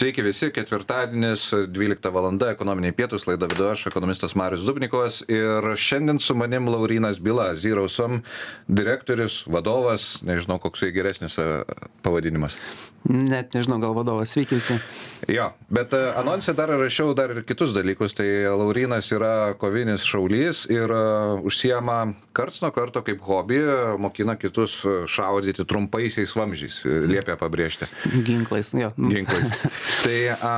Sveiki 0.00 0.22
visi, 0.24 0.48
ketvirtadienis, 0.48 1.42
12 1.68 2.08
val. 2.14 2.30
ekonominiai 2.48 2.94
pietus, 2.96 3.26
laida 3.28 3.44
vidu 3.50 3.66
aš, 3.68 3.82
ekonomistas 3.90 4.32
Marius 4.34 4.62
Dubnikovas 4.64 5.18
ir 5.28 5.74
šiandien 5.76 6.18
su 6.18 6.32
manim 6.34 6.68
Laurinas 6.72 7.18
Bila, 7.20 7.50
Zyrausom 7.54 8.22
direktorius, 8.68 9.42
vadovas, 9.46 10.22
nežinau, 10.24 10.56
koks 10.58 10.86
jai 10.86 10.94
geresnis 10.96 11.36
e, 11.36 11.44
pavadinimas. 12.00 12.56
Net 13.04 13.52
nežinau, 13.52 13.76
gal 13.80 13.92
vadovas, 13.96 14.32
sveiki 14.32 14.56
visi. 14.56 14.78
Jo, 15.28 15.50
bet 15.68 15.92
e, 15.92 16.00
anonsė 16.20 16.56
dar 16.56 16.72
rašiau 16.72 17.12
dar 17.16 17.34
ir 17.36 17.42
kitus 17.44 17.76
dalykus, 17.76 18.16
tai 18.16 18.28
Laurinas 18.48 19.12
yra 19.12 19.52
kovinis 19.60 20.08
šaulys 20.08 20.64
ir 20.72 20.88
uh, 20.96 21.44
užsiema 21.44 22.14
karts 22.36 22.62
nuo 22.64 22.72
karto 22.72 23.04
kaip 23.04 23.20
hobį, 23.24 23.60
mokina 24.00 24.38
kitus 24.40 24.78
šaudyti 25.12 25.68
trumpaisiais 25.68 26.32
vamžiais, 26.36 26.80
liepia 26.84 27.36
pabrėžti. 27.40 27.88
Ginklais, 28.24 28.72
jo. 28.72 28.92
Ginklais. 28.96 29.68
Tai 30.00 30.16
a, 30.32 30.54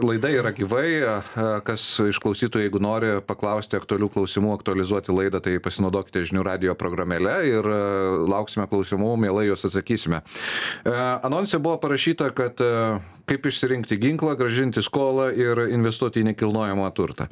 laida 0.00 0.30
yra 0.32 0.52
gyvai, 0.56 0.88
a, 1.02 1.16
kas 1.66 1.84
išklausytų, 2.02 2.62
jeigu 2.64 2.80
nori 2.82 3.10
paklausti 3.26 3.78
aktualių 3.78 4.08
klausimų, 4.14 4.54
aktualizuoti 4.58 5.14
laidą, 5.14 5.42
tai 5.44 5.58
pasinaudokite 5.62 6.24
žinių 6.28 6.44
radio 6.46 6.76
programėlę 6.78 7.36
ir 7.50 7.68
a, 7.68 7.82
lauksime 8.30 8.68
klausimų, 8.70 9.14
mielai 9.26 9.48
juos 9.50 9.66
atsakysime. 9.68 10.22
Anonsė 10.86 11.60
buvo 11.62 11.76
parašyta, 11.82 12.30
kad 12.36 12.62
a, 12.64 13.00
kaip 13.28 13.48
išsirinkti 13.48 13.98
ginklą, 14.00 14.34
gražinti 14.38 14.82
skolą 14.84 15.28
ir 15.36 15.62
investuoti 15.68 16.22
į 16.22 16.28
nekilnojamą 16.32 16.88
turtą. 16.96 17.28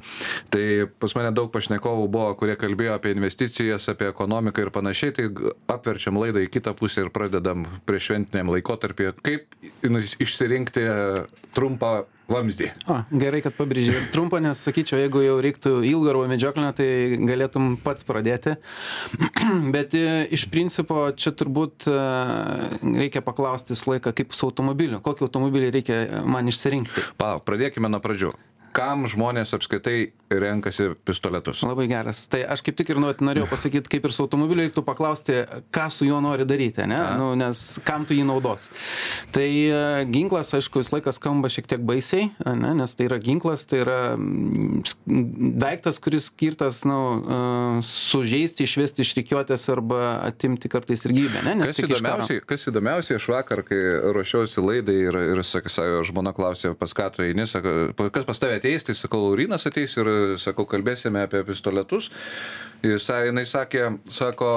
Tai 0.52 0.64
pas 1.02 1.16
mane 1.18 1.32
daug 1.36 1.50
pašnekovų 1.54 2.08
buvo, 2.12 2.32
kurie 2.40 2.56
kalbėjo 2.60 2.96
apie 2.96 3.14
investicijas, 3.16 3.88
apie 3.92 4.10
ekonomiką 4.10 4.66
ir 4.66 4.72
panašiai, 4.74 5.14
tai 5.16 5.28
apverčiam 5.72 6.18
laidą 6.20 6.44
į 6.44 6.50
kitą 6.52 6.76
pusę 6.78 7.06
ir 7.06 7.12
pradedam 7.14 7.66
prieš 7.88 8.10
šventiniam 8.10 8.52
laikotarpį, 8.54 9.12
kaip 9.26 9.56
išsirinkti 10.22 10.86
trumpą 11.56 11.94
vamzdį. 12.30 12.70
O, 12.90 12.98
gerai, 13.22 13.40
kad 13.44 13.56
pabrėžė. 13.58 14.00
Trumpą, 14.14 14.40
nes 14.42 14.60
sakyčiau, 14.66 14.98
jeigu 15.00 15.22
jau 15.24 15.36
reiktų 15.44 15.74
ilgo 15.88 16.10
arba 16.12 16.26
medžioklinio, 16.32 16.72
tai 16.76 16.88
galėtum 17.28 17.76
pats 17.82 18.06
pradėti. 18.06 18.56
Bet 19.74 19.94
e, 19.98 20.26
iš 20.34 20.48
principo 20.52 21.06
čia 21.16 21.34
turbūt 21.36 21.88
e, 21.90 21.96
reikia 23.04 23.22
paklausti 23.26 23.76
visą 23.76 23.94
laiką, 23.94 24.14
kaip 24.16 24.34
su 24.36 24.50
automobiliu. 24.50 25.00
Kokį 25.04 25.28
automobilį 25.28 25.72
reikia 25.78 26.02
man 26.26 26.50
išsirinkti. 26.50 27.10
Pa, 27.20 27.36
pradėkime 27.42 27.90
nuo 27.92 28.02
pradžių 28.02 28.34
kam 28.76 29.06
žmonės 29.08 29.54
apskritai 29.56 30.10
renkasi 30.28 30.90
pistoletus? 31.06 31.62
Labai 31.64 31.86
geras. 31.88 32.24
Tai 32.30 32.42
aš 32.52 32.62
kaip 32.66 32.76
tik 32.78 32.90
ir 32.92 33.00
norėjau 33.00 33.46
pasakyti, 33.48 33.90
kaip 33.94 34.08
ir 34.08 34.14
su 34.14 34.24
automobiliu 34.26 34.66
reiktų 34.66 34.82
paklausti, 34.84 35.38
ką 35.74 35.86
su 35.94 36.08
juo 36.08 36.18
nori 36.24 36.44
daryti, 36.48 36.84
ne? 36.90 36.98
Nu, 37.16 37.30
nes 37.38 37.62
kam 37.86 38.04
tu 38.08 38.16
jį 38.16 38.26
naudos. 38.28 38.68
Tai 39.34 39.46
e, 39.46 39.78
ginklas, 40.12 40.52
aišku, 40.58 40.82
vis 40.82 40.90
laikas 40.92 41.20
skamba 41.20 41.50
šiek 41.52 41.70
tiek 41.70 41.84
baisiai, 41.86 42.28
ne? 42.44 42.74
nes 42.76 42.96
tai 42.98 43.06
yra 43.08 43.20
ginklas, 43.22 43.64
tai 43.70 43.80
yra 43.84 43.98
mm, 44.18 44.82
daiktas, 45.62 46.00
kuris 46.02 46.28
skirtas, 46.32 46.82
nu, 46.88 46.98
e, 47.22 47.40
sužeisti, 47.86 48.66
išvesti 48.66 49.06
iš 49.06 49.14
reikiuotės 49.20 49.68
arba 49.72 50.02
atimti 50.26 50.70
kartais 50.72 51.06
ir 51.06 51.16
gyvybę. 51.16 51.44
Ne? 51.46 51.56
Nes 51.62 51.72
kas 51.72 51.82
įdomiausiai, 51.86 52.42
kas 52.44 52.68
įdomiausiai, 52.72 53.20
aš 53.20 53.30
vakar, 53.32 53.62
kai 53.66 53.80
ruošiausi 54.16 54.64
laidai 54.64 54.98
ir, 55.06 55.20
ir 55.36 55.44
sakai, 55.46 55.72
žmona 56.06 56.34
klausė, 56.36 56.74
pas 56.78 56.92
ką 56.96 57.08
tu 57.14 57.24
eini, 57.24 57.46
sako, 57.48 57.94
kas 58.12 58.26
pas 58.28 58.42
tavę 58.42 58.58
ateis, 58.66 58.84
tai 58.86 58.94
sakau, 58.98 59.22
Laurinas 59.28 59.66
ateis 59.68 59.94
ir 59.96 60.08
sakau, 60.42 60.66
kalbėsime 60.66 61.22
apie 61.26 61.44
pistoletus. 61.46 62.10
Jis, 62.84 63.06
jinai 63.08 63.46
sakė, 63.48 63.86
sako, 64.12 64.48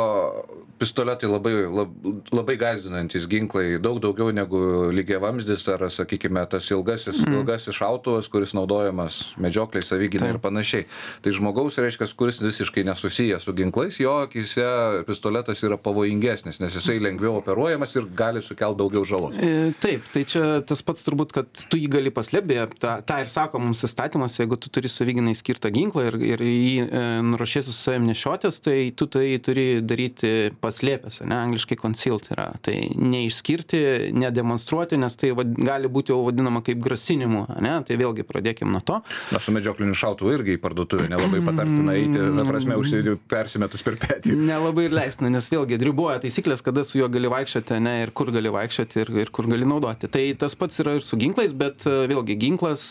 pistoletai 0.79 1.29
labai, 1.29 1.53
labai, 1.65 2.13
labai 2.33 2.55
gazdinantis 2.59 3.27
ginklai, 3.31 3.77
daug 3.81 3.99
daugiau 4.03 4.31
negu 4.35 4.59
lygiai 4.95 5.19
vamzdis 5.23 5.63
ar, 5.71 5.85
sakykime, 5.91 6.43
tas 6.51 6.67
ilgasis, 6.71 7.21
mm. 7.23 7.37
ilgasis 7.39 7.77
šautuvas, 7.79 8.29
kuris 8.31 8.53
naudojamas 8.57 9.19
medžiokliai, 9.41 9.85
savyginai 9.85 10.33
ir 10.33 10.41
panašiai. 10.43 10.87
Tai 11.23 11.33
žmogaus, 11.35 11.79
reiškia, 11.79 12.09
kuris 12.19 12.41
visiškai 12.43 12.85
nesusijęs 12.89 13.47
su 13.47 13.55
ginklais, 13.57 13.99
jo 14.03 14.17
akise 14.25 14.67
pistoletas 15.07 15.63
yra 15.65 15.79
pavojingesnis, 15.81 16.59
nes 16.63 16.75
jisai 16.75 16.99
lengviau 17.03 17.39
operuojamas 17.39 17.95
ir 17.95 18.07
gali 18.19 18.43
sukelti 18.45 18.81
daugiau 18.83 19.07
žalos. 19.07 19.39
E, 19.39 19.71
taip, 19.83 20.05
tai 20.13 20.25
čia 20.29 20.45
tas 20.67 20.83
pats 20.85 21.07
turbūt, 21.07 21.35
kad 21.39 21.65
tu 21.71 21.79
jį 21.79 21.91
gali 21.95 22.13
paslėpti, 22.13 22.59
tą, 22.79 22.99
tą 23.07 23.19
ir 23.23 23.31
sako 23.31 23.63
mums 23.63 23.83
įstatymas, 23.99 24.37
jeigu 24.39 24.55
tu 24.55 24.69
turi 24.71 24.89
savyginai 24.89 25.35
skirtą 25.35 25.69
ginklą 25.73 26.05
ir, 26.07 26.15
ir 26.23 26.43
jį 26.43 26.83
e, 26.85 27.01
nuruošėsi 27.25 27.73
su 27.73 27.75
savim 27.75 28.07
nešiotis, 28.07 28.59
tai 28.63 28.91
tu 28.95 29.07
tai 29.11 29.35
turi 29.43 29.81
daryti 29.83 30.53
paslėpęs, 30.61 31.21
ne, 31.27 31.35
angliškai 31.35 31.77
concealed 31.79 32.29
yra. 32.31 32.53
Tai 32.63 32.75
neišskirti, 32.95 34.11
nedemonstruoti, 34.15 34.99
nes 34.99 35.19
tai 35.19 35.33
vad, 35.35 35.51
gali 35.51 35.91
būti 35.91 36.13
jau 36.13 36.21
vadinama 36.23 36.61
kaip 36.65 36.79
grasinimu, 36.83 37.45
ne, 37.59 37.75
tai 37.87 37.97
vėlgi 37.99 38.25
pradėkime 38.27 38.71
nuo 38.71 38.83
to. 38.85 39.01
Na, 39.33 39.41
su 39.43 39.53
medžiokliniu 39.55 39.97
šautuvu 39.97 40.37
irgi 40.37 40.55
į 40.55 40.61
parduotuvę 40.63 41.09
nelabai 41.11 41.41
patartina 41.43 41.97
eiti, 41.99 42.23
na, 42.37 42.45
prasme, 42.47 42.79
užsidėti 42.79 43.17
persimetus 43.29 43.83
per 43.85 43.99
petį. 43.99 44.37
Nelabai 44.49 44.87
ir 44.87 44.95
leistina, 44.95 45.31
nes 45.33 45.51
vėlgi 45.51 45.79
riboja 45.83 46.21
taisyklės, 46.23 46.63
kada 46.65 46.85
su 46.87 47.01
juo 47.01 47.09
gali 47.11 47.31
vaikščioti, 47.31 47.81
ne, 47.83 47.97
ir 48.05 48.13
kur 48.15 48.31
gali 48.35 48.53
vaikščioti, 48.53 49.03
ir, 49.03 49.13
ir 49.25 49.33
kur 49.35 49.49
gali 49.51 49.67
naudoti. 49.67 50.07
Tai 50.11 50.23
tas 50.39 50.55
pats 50.59 50.79
yra 50.83 50.95
ir 50.99 51.05
su 51.05 51.19
ginklais, 51.19 51.55
bet 51.57 51.83
vėlgi 51.83 52.39
ginklas 52.39 52.85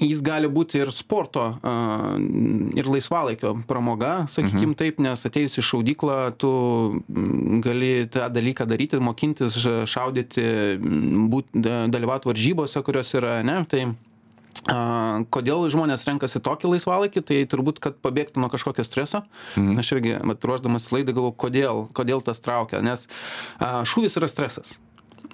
jis 0.00 0.22
gali 0.24 0.48
būti 0.52 0.80
ir 0.82 0.90
sporto 0.94 1.46
ir 2.76 2.88
laisvalaikio 2.90 3.54
pramoga, 3.68 4.26
sakykim 4.30 4.72
mhm. 4.72 4.78
taip, 4.80 5.00
nes 5.04 5.28
atėjus 5.28 5.60
į 5.60 5.66
šaudyklą 5.70 6.18
tu 6.40 6.50
gali 7.64 7.92
tą 8.12 8.28
dalyką 8.32 8.66
daryti, 8.68 9.00
mokintis 9.02 9.58
šaudyti, 9.88 10.48
būt, 11.32 11.54
dalyvauti 11.92 12.30
varžybose, 12.30 12.82
kurios 12.86 13.14
yra, 13.16 13.40
ne, 13.46 13.62
tai 13.70 13.88
A, 14.72 15.20
kodėl 15.30 15.66
žmonės 15.70 16.06
renkasi 16.08 16.40
tokį 16.42 16.70
laisvalaikį, 16.72 17.22
tai 17.28 17.42
turbūt, 17.50 17.76
kad 17.82 17.98
pabėgtų 18.02 18.40
nuo 18.40 18.48
kažkokio 18.50 18.86
streso. 18.88 19.20
Mhm. 19.54 19.76
Aš 19.82 19.92
irgi, 19.98 20.16
vat, 20.32 20.48
ruoždamas 20.48 20.88
laidą, 20.94 21.12
galvoju, 21.12 21.36
kodėl, 21.44 21.84
kodėl 21.96 22.24
tas 22.24 22.40
traukia, 22.42 22.80
nes 22.82 23.04
a, 23.60 23.84
šūvis 23.86 24.16
yra 24.16 24.32
stresas 24.32 24.78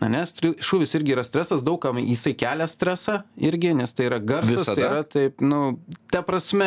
ane 0.03 0.22
šūvis 0.62 0.94
irgi 0.98 1.15
yra 1.15 1.25
stresas 1.26 1.62
daug 1.65 1.81
kam 1.82 1.98
jisai 2.03 2.34
kelia 2.38 2.66
stresą 2.70 3.20
irgi 3.37 3.72
nes 3.78 3.93
tai 3.94 4.09
yra 4.09 4.19
garsas 4.19 4.66
tai 4.66 4.84
yra 4.87 5.03
taip 5.06 5.43
nu 5.44 5.78
ta 6.12 6.22
prasme 6.26 6.66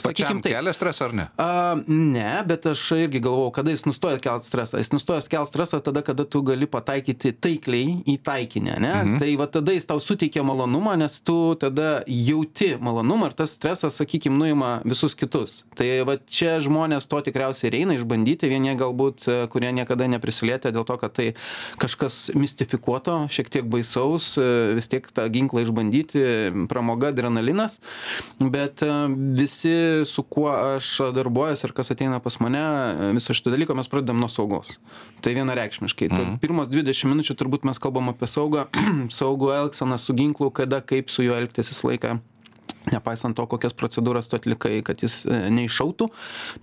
sakykim 0.00 0.40
taip. 0.42 0.54
kelia 0.54 0.74
stresą 0.74 1.08
ar 1.08 1.14
ne? 1.14 1.26
A 1.40 1.76
ne 1.86 2.32
bet 2.46 2.66
aš 2.70 2.84
irgi 2.96 3.22
galvojau 3.24 3.52
kada 3.58 3.74
jis 3.74 3.84
nustoja 3.88 4.20
kelt 4.22 4.46
stresą. 4.48 4.80
Jis 4.80 4.92
nustoja 4.94 5.24
kelt 5.30 5.50
stresą 5.50 5.80
tada 5.84 6.02
kada 6.06 6.24
tu 6.24 6.42
gali 6.46 6.68
pataikyti 6.70 7.32
taikliai 7.36 8.00
į 8.08 8.16
taikinį 8.26 8.74
ane? 8.76 8.92
Mhm. 9.00 9.18
tai 9.22 9.30
va 9.40 9.48
tada 9.50 9.74
jis 9.76 9.88
tau 9.90 10.00
suteikia 10.02 10.44
malonumą 10.46 10.96
nes 11.00 11.20
tu 11.20 11.36
tada 11.60 12.02
jauti 12.06 12.72
malonumą 12.80 13.30
ir 13.30 13.36
tas 13.42 13.54
stresas 13.58 13.98
sakykim 14.00 14.38
nuima 14.38 14.78
visus 14.84 15.16
kitus. 15.18 15.62
Tai 15.76 15.88
va 16.08 16.16
čia 16.20 16.58
žmonės 16.64 17.08
to 17.10 17.20
tikriausiai 17.28 17.82
eina 17.82 17.96
išbandyti 17.98 18.50
vieni 18.50 18.76
galbūt 18.78 19.28
kurie 19.52 19.72
niekada 19.76 20.08
neprisilietę 20.10 20.72
dėl 20.74 20.86
to 20.88 20.96
kad 21.00 21.14
tai 21.16 21.28
kažkas 21.80 22.30
mistifikuota 22.34 22.49
mistifikuoto, 22.50 23.14
šiek 23.30 23.50
tiek 23.52 23.66
baisaus, 23.70 24.34
e, 24.38 24.74
vis 24.74 24.90
tiek 24.90 25.06
tą 25.14 25.26
ginklą 25.30 25.62
išbandyti, 25.64 26.22
pramoga, 26.70 27.12
adrenalinas, 27.14 27.78
bet 28.40 28.82
e, 28.82 28.90
visi, 29.38 29.74
su 30.06 30.24
kuo 30.26 30.50
aš 30.50 31.12
darbuojas 31.14 31.62
ir 31.64 31.74
kas 31.76 31.94
ateina 31.94 32.20
pas 32.22 32.40
mane, 32.42 32.60
e, 32.60 33.12
visą 33.16 33.36
šitą 33.36 33.54
dalyką 33.54 33.76
mes 33.78 33.90
pradedam 33.90 34.20
nuo 34.20 34.30
saugos. 34.32 34.78
Tai 35.22 35.34
vienareikšmiškai. 35.36 36.10
Mm. 36.10 36.40
Pirmos 36.42 36.70
20 36.72 37.12
minučių 37.12 37.38
turbūt 37.38 37.68
mes 37.68 37.78
kalbam 37.82 38.10
apie 38.12 38.28
saugą, 38.30 38.66
saugų 39.20 39.54
elgseną 39.60 40.00
su 40.00 40.16
ginklu, 40.16 40.50
kada, 40.50 40.82
kaip 40.82 41.12
su 41.12 41.26
juo 41.26 41.38
elgtis 41.38 41.70
visą 41.70 41.92
laiką 41.92 42.18
nepaisant 42.90 43.36
to, 43.36 43.44
kokias 43.50 43.74
procedūras 43.76 44.28
tu 44.30 44.38
atlikai, 44.38 44.80
kad 44.86 45.02
jis 45.04 45.22
e, 45.26 45.38
neiššautų, 45.54 46.08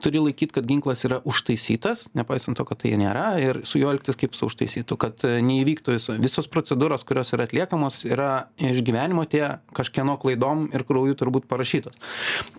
turi 0.04 0.22
laikyti, 0.22 0.56
kad 0.58 0.68
ginklas 0.70 1.04
yra 1.08 1.20
užtaisytas, 1.28 2.08
nepaisant 2.18 2.58
to, 2.58 2.66
kad 2.68 2.82
tai 2.82 2.96
nėra, 3.00 3.28
ir 3.42 3.62
su 3.68 3.82
juo 3.82 3.92
elgtis 3.94 4.20
kaip 4.20 4.36
su 4.38 4.50
užtaisytu, 4.50 4.98
kad 5.00 5.26
e, 5.28 5.38
neįvyktų 5.46 5.98
viso. 5.98 6.18
Visos 6.22 6.50
procedūros, 6.52 7.06
kurios 7.08 7.32
yra 7.36 7.48
atliekamos, 7.48 8.02
yra 8.08 8.32
iš 8.62 8.82
gyvenimo 8.86 9.26
tie 9.30 9.58
kažkieno 9.78 10.18
klaidom 10.22 10.68
ir 10.76 10.86
krauju 10.88 11.18
turbūt 11.20 11.48
parašytos. 11.50 11.96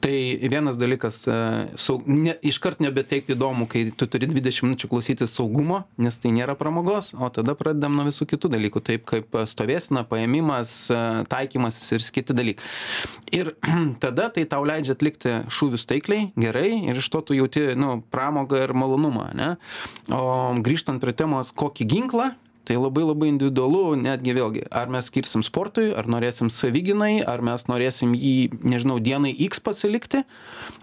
Tai 0.05 0.15
vienas 0.51 0.79
dalykas, 0.81 1.21
e, 1.29 1.39
saug, 1.81 2.07
ne, 2.09 2.37
iškart 2.49 2.83
nebe 2.85 3.05
taip 3.09 3.31
įdomu, 3.35 3.69
kai 3.71 3.89
tu 3.91 4.09
turi 4.11 4.31
20 4.31 4.69
minučių 4.69 4.91
klausytis 4.91 5.35
saugumo, 5.37 5.83
nes 6.01 6.21
tai 6.23 6.33
nėra 6.37 6.57
pramogos, 6.59 7.13
o 7.19 7.31
tada 7.35 7.57
pradedam 7.59 7.99
nuo 7.99 8.09
visų 8.09 8.29
kitų 8.31 8.53
dalykų, 8.55 8.85
taip 8.87 9.07
kaip 9.09 9.41
stovėsina, 9.49 10.05
paėmimas, 10.09 10.75
taikymasis 11.31 11.95
ir 11.97 12.07
kiti 12.15 12.37
dalykai. 12.37 12.69
Ir 13.39 13.53
tada 14.03 14.29
tai 14.35 14.45
tau 14.51 14.67
leidžia 14.67 14.97
atlikti 14.97 15.39
šūvius 15.53 15.87
taikliai, 15.91 16.31
gerai 16.39 16.69
ir 16.91 16.99
iš 16.99 17.11
to 17.15 17.23
tu 17.29 17.39
jauti, 17.39 17.71
nu, 17.79 18.01
pramogą 18.13 18.65
ir 18.67 18.75
malonumą, 18.77 19.31
ne? 19.39 19.55
O 20.15 20.55
grįžtant 20.65 21.03
prie 21.03 21.15
temos, 21.17 21.55
kokį 21.55 21.89
ginklą, 21.95 22.33
tai 22.69 22.77
labai 22.77 23.05
labai 23.09 23.31
individualu, 23.33 23.97
netgi 23.97 24.35
vėlgi, 24.37 24.63
ar 24.69 24.91
mes 24.93 25.07
skirsim 25.09 25.41
sportui, 25.47 25.89
ar 25.97 26.09
norėsim 26.11 26.51
savyginai, 26.53 27.23
ar 27.25 27.41
mes 27.45 27.65
norėsim 27.71 28.13
jį, 28.13 28.61
nežinau, 28.61 28.99
dienai 29.01 29.33
X 29.47 29.63
pasilikti, 29.65 30.21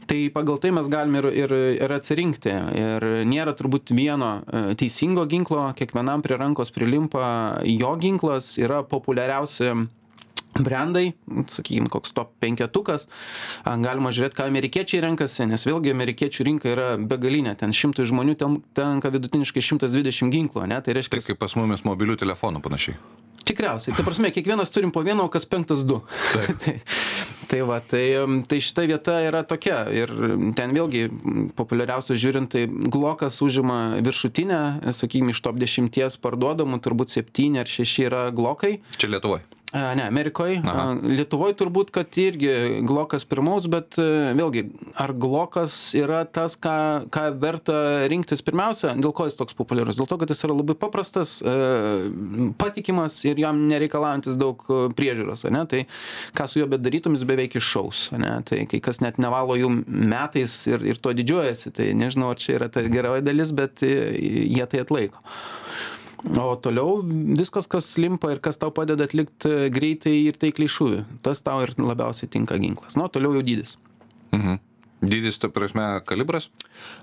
tai 0.10 0.20
pagal 0.34 0.58
tai 0.64 0.72
mes 0.74 0.90
galim 0.90 1.20
ir, 1.22 1.30
ir, 1.44 1.54
ir 1.78 1.94
atsirinkti. 1.94 2.56
Ir 2.82 3.06
nėra 3.30 3.54
turbūt 3.58 3.94
vieno 3.94 4.32
e, 4.42 4.64
teisingo 4.82 5.28
ginklo, 5.30 5.68
kiekvienam 5.78 6.26
prie 6.26 6.40
rankos 6.42 6.74
prilimpa 6.74 7.28
jo 7.70 7.94
ginklas, 8.02 8.56
yra 8.62 8.82
populiariausi 8.90 9.76
brandai, 10.60 11.14
sakykime, 11.52 11.90
koks 11.92 12.14
top 12.16 12.32
penketukas. 12.44 13.10
Galima 13.66 14.14
žiūrėti, 14.16 14.38
ką 14.40 14.48
amerikiečiai 14.50 15.04
renkasi, 15.06 15.46
nes 15.50 15.68
vėlgi 15.68 15.94
amerikiečių 15.96 16.48
rinka 16.48 16.72
yra 16.72 16.88
begalinė, 17.02 17.58
ten 17.60 17.76
šimtai 17.76 18.08
žmonių 18.10 18.38
tenka 18.40 19.12
vidutiniškai 19.14 19.64
120 19.66 20.32
ginklų, 20.34 20.66
ne? 20.72 20.82
Tai 20.82 20.98
reiškia... 20.98 21.20
Tai 21.20 21.30
kaip 21.32 21.44
pas 21.44 21.56
mumis 21.60 21.86
mobilių 21.88 22.20
telefonų 22.24 22.64
panašiai. 22.66 23.00
Tikriausiai. 23.46 23.94
Tai 23.94 24.04
prasme, 24.08 24.32
kiekvienas 24.34 24.72
turim 24.74 24.90
po 24.90 25.04
vieną, 25.06 25.28
o 25.28 25.30
kas 25.30 25.46
penktas 25.46 25.84
du. 25.86 26.00
tai, 26.64 26.80
tai 27.52 27.60
va, 27.68 27.78
tai, 27.78 28.06
tai 28.50 28.58
šita 28.64 28.88
vieta 28.90 29.20
yra 29.22 29.44
tokia. 29.46 29.84
Ir 29.94 30.10
ten 30.58 30.74
vėlgi, 30.74 31.04
populiariausias 31.58 32.18
žiūrint, 32.22 32.50
tai 32.56 32.66
Glokas 32.66 33.38
užima 33.46 34.00
viršutinę, 34.06 34.62
sakykime, 34.98 35.36
iš 35.36 35.44
top 35.46 35.62
10 35.62 36.18
parduodamų, 36.26 36.82
turbūt 36.82 37.14
7 37.14 37.62
ar 37.62 37.70
6 37.70 38.08
yra 38.08 38.26
Glokai. 38.34 38.80
Čia 38.98 39.14
Lietuvoje. 39.14 39.46
Ne, 39.76 40.06
Amerikoje. 40.08 40.62
Lietuvoje 41.04 41.56
turbūt, 41.60 41.90
kad 41.96 42.16
irgi 42.20 42.80
Glokas 42.88 43.26
pirmaus, 43.28 43.66
bet 43.72 43.98
e, 44.00 44.06
vėlgi, 44.38 44.64
ar 45.04 45.12
Glokas 45.20 45.76
yra 46.00 46.22
tas, 46.24 46.56
ką, 46.56 46.76
ką 47.12 47.24
verta 47.42 47.76
rinktis 48.12 48.44
pirmiausia, 48.46 48.94
dėl 48.96 49.12
ko 49.16 49.28
jis 49.28 49.36
toks 49.36 49.58
populiarus? 49.58 50.00
Dėl 50.00 50.08
to, 50.08 50.20
kad 50.22 50.32
jis 50.32 50.46
yra 50.48 50.56
labai 50.56 50.78
paprastas, 50.80 51.36
e, 51.44 51.56
patikimas 52.62 53.18
ir 53.28 53.42
jam 53.44 53.66
nereikalaujantis 53.68 54.40
daug 54.40 54.64
e, 54.70 54.80
priežiūros. 54.96 55.44
Ne? 55.52 55.66
Tai 55.72 55.84
ką 56.40 56.48
su 56.48 56.62
juo 56.62 56.70
bedarytum, 56.72 57.20
jis 57.20 57.28
beveik 57.28 57.60
iššaus. 57.60 58.08
Ne? 58.22 58.38
Tai 58.48 58.62
kai 58.72 58.80
kas 58.86 59.04
net 59.04 59.20
nevalo 59.20 59.60
jų 59.60 59.74
metais 59.84 60.56
ir, 60.72 60.88
ir 60.88 61.04
to 61.04 61.12
didžiuojasi, 61.20 61.76
tai 61.76 61.92
nežinau, 62.00 62.32
ar 62.32 62.40
čia 62.40 62.56
yra 62.62 62.72
ta 62.72 62.86
geroji 62.88 63.28
dalis, 63.28 63.52
bet 63.56 63.84
jie 63.84 64.72
tai 64.72 64.86
atlaiko 64.88 65.20
o 66.34 66.56
toliau 66.58 67.02
viskas 67.38 67.68
kas 67.70 67.94
limpa 68.02 68.34
ir 68.34 68.42
kas 68.44 68.58
tau 68.62 68.74
padeda 68.76 69.06
atlikt 69.08 69.46
e, 69.46 69.70
greitai 69.74 70.16
ir 70.26 70.40
taikliai 70.42 70.72
šūvį 70.72 71.02
tas 71.26 71.44
tau 71.46 71.62
ir 71.66 71.76
labiausiai 71.78 72.32
tinka 72.32 72.58
ginklas. 72.62 72.98
Nu 72.98 73.06
o 73.06 73.12
toliau 73.12 73.38
jau 73.38 73.46
dydis. 73.46 73.78
Mhm 74.32 74.62
Dydis, 75.06 75.38
ta 75.38 75.50
prasme, 75.54 75.84
kalibras? 76.06 76.50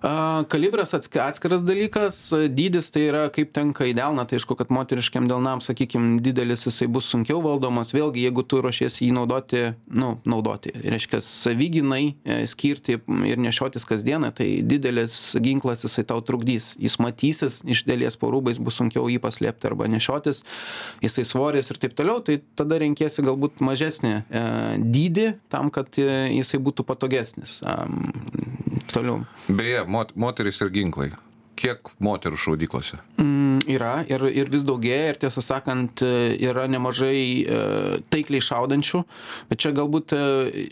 A, 0.02 0.42
kalibras 0.50 0.94
atskiras 0.94 1.62
dalykas, 1.62 2.18
dydis 2.50 2.90
tai 2.90 3.04
yra 3.06 3.22
kaip 3.32 3.52
tenka 3.54 3.86
į 3.86 3.94
delną, 3.94 4.24
tai 4.26 4.40
aišku, 4.40 4.56
kad 4.58 4.72
moteriškiam 4.74 5.28
delnam, 5.30 5.62
sakykime, 5.62 6.18
didelis 6.24 6.66
jisai 6.66 6.88
bus 6.90 7.06
sunkiau 7.12 7.38
valdomas, 7.44 7.92
vėlgi, 7.94 8.24
jeigu 8.26 8.42
tu 8.42 8.58
ruošiesi 8.64 9.06
jį 9.06 9.12
naudoti, 9.16 9.62
nu, 9.86 10.16
naudoti, 10.26 10.72
reiškia, 10.82 11.20
savyginai 11.22 12.02
e, 12.10 12.40
skirti 12.50 12.98
ir 13.28 13.42
nešiotis 13.42 13.86
kasdieną, 13.88 14.32
tai 14.34 14.48
didelis 14.66 15.36
ginklas 15.42 15.86
jisai 15.86 16.04
tau 16.10 16.18
trukdys, 16.26 16.72
jis 16.82 16.98
matysis 17.02 17.60
iš 17.62 17.84
dėlės 17.86 18.18
po 18.18 18.32
rūbais, 18.34 18.58
bus 18.58 18.80
sunkiau 18.80 19.06
jį 19.12 19.20
paslėpti 19.22 19.70
arba 19.70 19.86
nešiotis, 19.92 20.42
jisai 21.04 21.26
svoris 21.28 21.70
ir 21.70 21.78
taip 21.82 21.94
toliau, 21.98 22.18
tai 22.24 22.40
tada 22.58 22.82
renkėsi 22.82 23.22
galbūt 23.26 23.62
mažesnį 23.62 24.14
e, 24.18 24.44
dydį 24.82 25.28
tam, 25.54 25.70
kad 25.74 26.02
e, 26.02 26.10
jisai 26.40 26.62
būtų 26.66 26.86
patogesnis. 26.88 27.60
E, 27.62 27.91
toliau. 28.92 29.22
Beje, 29.48 29.84
mot, 29.88 30.14
moteris 30.16 30.60
ir 30.64 30.72
ginklai. 30.74 31.10
Kiek 31.58 31.92
moterų 32.02 32.38
šaudyklose? 32.40 32.98
Mm, 33.20 33.51
yra 33.70 34.02
ir, 34.10 34.24
ir 34.32 34.50
vis 34.50 34.64
daugėja 34.66 35.12
ir 35.12 35.18
tiesą 35.22 35.42
sakant 35.44 36.02
yra 36.02 36.64
nemažai 36.70 37.18
e, 37.42 37.58
taikliai 38.12 38.42
šaudančių, 38.42 39.02
bet 39.50 39.62
čia 39.62 39.72
galbūt 39.76 40.14
e, 40.16 40.22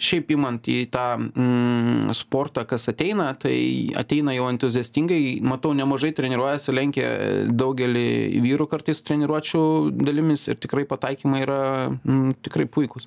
šiaip 0.03 0.33
imant 0.35 0.67
į 0.71 0.79
tą 0.95 1.05
mm, 1.21 2.15
sportą, 2.17 2.65
kas 2.69 2.89
ateina, 2.91 3.29
tai 3.39 3.55
ateina 4.01 4.35
jau 4.35 4.49
entuziastingai, 4.51 5.39
matau 5.47 5.75
nemažai 5.77 6.13
treniruojasi, 6.17 6.75
lenkia 6.75 7.11
daugelį 7.51 8.41
vyrų 8.43 8.69
kartais 8.73 9.05
treniruočių 9.07 9.63
dalimis 10.01 10.49
ir 10.51 10.59
tikrai 10.63 10.87
pataikymai 10.91 11.45
yra 11.45 11.61
mm, 11.93 12.41
tikrai 12.47 12.67
puikus. 12.71 13.07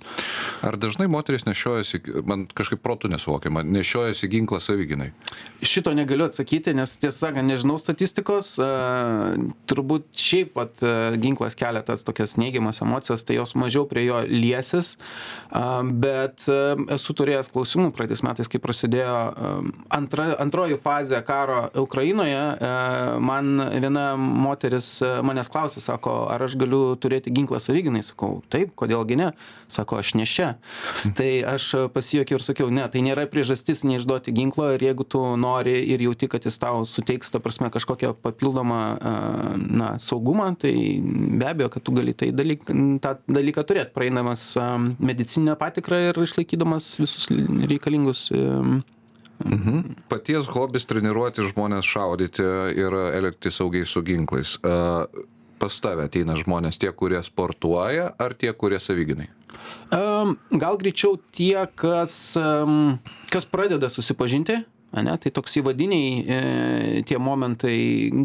Ar 0.63 0.77
dažnai 0.79 1.09
moteris 1.11 1.47
nešiojasi, 1.49 2.03
man 2.29 2.47
kažkaip 2.53 2.83
protų 2.85 3.11
nesuvokiama, 3.11 3.65
nešiojasi 3.67 4.31
ginklą 4.31 4.61
savyginai? 4.63 5.11
Šito 5.63 5.91
negaliu 5.97 6.29
atsakyti, 6.29 6.75
nes 6.77 6.95
tiesą 7.01 7.27
sakant, 7.27 7.47
nežinau 7.49 7.73
nežinau 7.73 7.79
statistikos, 7.79 8.57
turbūt 9.73 10.07
šiaip 10.19 10.53
pat 10.55 10.83
ginklas 11.19 11.57
kelia 11.59 11.83
tas 11.85 12.05
tokias 12.05 12.37
neigiamas 12.39 12.81
emocijas, 12.85 13.25
tai 13.25 13.39
jos 13.39 13.55
mažiau 13.59 13.87
prie 13.89 14.05
jo 14.05 14.21
liesis, 14.29 14.95
bet 16.03 16.45
esu 16.93 17.15
turėjęs 17.17 17.51
klausimų 17.53 17.91
praeitais 17.97 18.23
metais, 18.25 18.49
kai 18.51 18.61
prasidėjo 18.63 19.17
antra, 19.93 20.29
antroji 20.43 20.79
fazė 20.83 21.21
karo 21.25 21.65
Ukrainoje, 21.83 22.41
man 23.23 23.65
viena 23.73 24.13
moteris 24.17 24.95
manęs 25.25 25.51
klausė, 25.53 25.83
sako, 25.83 26.15
ar 26.31 26.45
aš 26.47 26.57
galiu 26.59 26.95
turėti 26.99 27.33
ginklą 27.33 27.59
savyginai, 27.63 28.03
sakau, 28.05 28.41
taip, 28.53 28.73
kodėlgi 28.79 29.17
ne, 29.19 29.31
sako, 29.73 29.99
aš 30.01 30.13
nešia. 30.19 30.53
Tai 31.17 31.29
aš 31.53 31.69
pasijuokiau 31.93 32.39
ir 32.39 32.45
sakiau, 32.45 32.69
ne, 32.73 32.85
tai 32.91 33.03
nėra 33.05 33.25
priežastis 33.29 33.83
neišduoti 33.87 34.33
ginklo 34.35 34.69
ir 34.75 34.83
jeigu 34.85 35.05
tu 35.07 35.21
nori 35.39 35.75
ir 35.93 36.03
jauti, 36.03 36.29
kad 36.31 36.45
jis 36.45 36.59
tau 36.61 36.83
suteiks, 36.87 37.31
ta 37.33 37.41
prasme, 37.43 37.69
kažkokią 37.73 38.13
papildomą 38.23 38.81
na, 39.63 39.93
saugumą, 40.01 40.49
tai 40.59 40.73
be 41.03 41.47
abejo, 41.49 41.69
kad 41.73 41.85
tu 41.85 41.93
gali 41.95 42.13
tai 42.17 42.31
dalyk, 42.35 42.65
tą 43.03 43.15
dalyką 43.27 43.63
turėti, 43.69 43.93
praeinamas 43.95 44.51
medicinę 44.99 45.55
patikrą 45.59 46.01
ir 46.09 46.19
išlaikydamas 46.25 46.95
visus 47.03 47.29
reikalingus 47.69 48.27
Mhm. 49.43 49.95
Paties 50.11 50.47
hobis 50.53 50.85
treniruoti 50.87 51.43
žmonės 51.49 51.87
šaudyti 51.87 52.43
ir 52.79 52.95
elgtis 53.17 53.57
saugiai 53.59 53.87
su 53.89 54.03
ginklais. 54.05 54.55
Pas 55.59 55.79
tave 55.83 56.07
ateina 56.07 56.35
žmonės 56.39 56.79
tie, 56.79 56.91
kurie 56.91 57.21
sportuoja, 57.23 58.11
ar 58.19 58.35
tie, 58.35 58.51
kurie 58.53 58.79
savyginai? 58.83 59.29
Gal 59.91 60.79
greičiau 60.81 61.17
tie, 61.31 61.55
kas, 61.75 62.35
kas 63.31 63.47
pradeda 63.49 63.89
susipažinti 63.93 64.63
ane 64.93 65.15
tai 65.21 65.31
toks 65.33 65.57
įvadiniai 65.61 66.09
e, 66.21 66.39
tie 67.07 67.19
momentai 67.21 67.75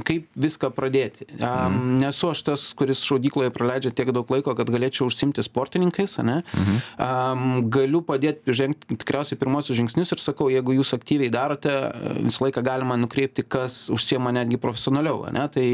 kaip 0.07 0.29
viską 0.37 0.71
pradėti 0.77 1.29
mhm. 1.39 1.97
nesu 2.03 2.31
aš 2.33 2.45
tas 2.51 2.67
kuris 2.79 3.03
šaudykloje 3.09 3.53
praleidžia 3.55 3.95
tiek 3.95 4.13
daug 4.15 4.29
laiko 4.33 4.55
kad 4.59 4.71
galėčiau 4.73 5.09
užsiimti 5.09 5.45
sportininkais 5.47 6.19
ane 6.23 6.41
mhm. 6.45 7.65
galiu 7.73 8.03
padėt 8.07 8.45
žengt 8.47 8.87
tikriausiai 8.91 9.41
pirmuosius 9.41 9.79
žingsnius 9.81 10.15
ir 10.15 10.23
sakau 10.23 10.51
jeigu 10.53 10.77
jūs 10.79 10.93
aktyviai 10.97 11.33
darote 11.33 11.75
visą 12.21 12.47
laiką 12.47 12.65
galima 12.67 12.99
nukreipti 13.01 13.47
kas 13.47 13.87
užsiima 13.95 14.35
netgi 14.37 14.61
profesionaliau 14.61 15.25
ane 15.31 15.47
tai 15.55 15.67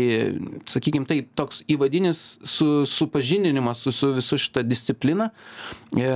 sakykim 0.71 1.09
taip 1.09 1.33
toks 1.39 1.63
įvadinis 1.71 2.25
su 2.45 2.85
supažindinimas 2.89 3.83
su 3.85 3.95
su 3.95 4.13
visu 4.15 4.39
šita 4.39 4.63
disciplina 4.63 5.31
e, 5.97 6.11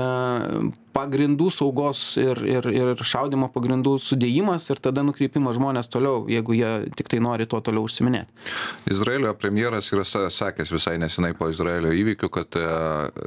pagrindų 0.96 1.50
saugos 1.54 2.02
ir 2.20 2.42
ir 2.46 2.70
ir 2.72 3.04
šaudymo 3.12 3.50
pagrindų 3.54 3.96
sudėjimas 4.02 4.70
ir 4.72 4.82
tada 4.82 5.04
nukreipimas 5.06 5.58
žmonės 5.58 5.90
toliau 5.92 6.26
jeigu 6.30 6.56
jie 6.58 6.72
tiktai 6.98 7.20
nori 7.24 7.46
tuo 7.46 7.60
toliau 7.64 7.88
užsiiminėt 7.88 8.48
izraelio 8.90 9.34
premjeras 9.38 9.92
yra 9.92 10.04
sakęs 10.30 10.72
visai 10.72 10.98
nesenai 11.00 11.34
po 11.38 11.48
izraelio 11.52 11.92
įvykių 11.94 12.30
kad 12.32 12.58
e, 12.58 12.66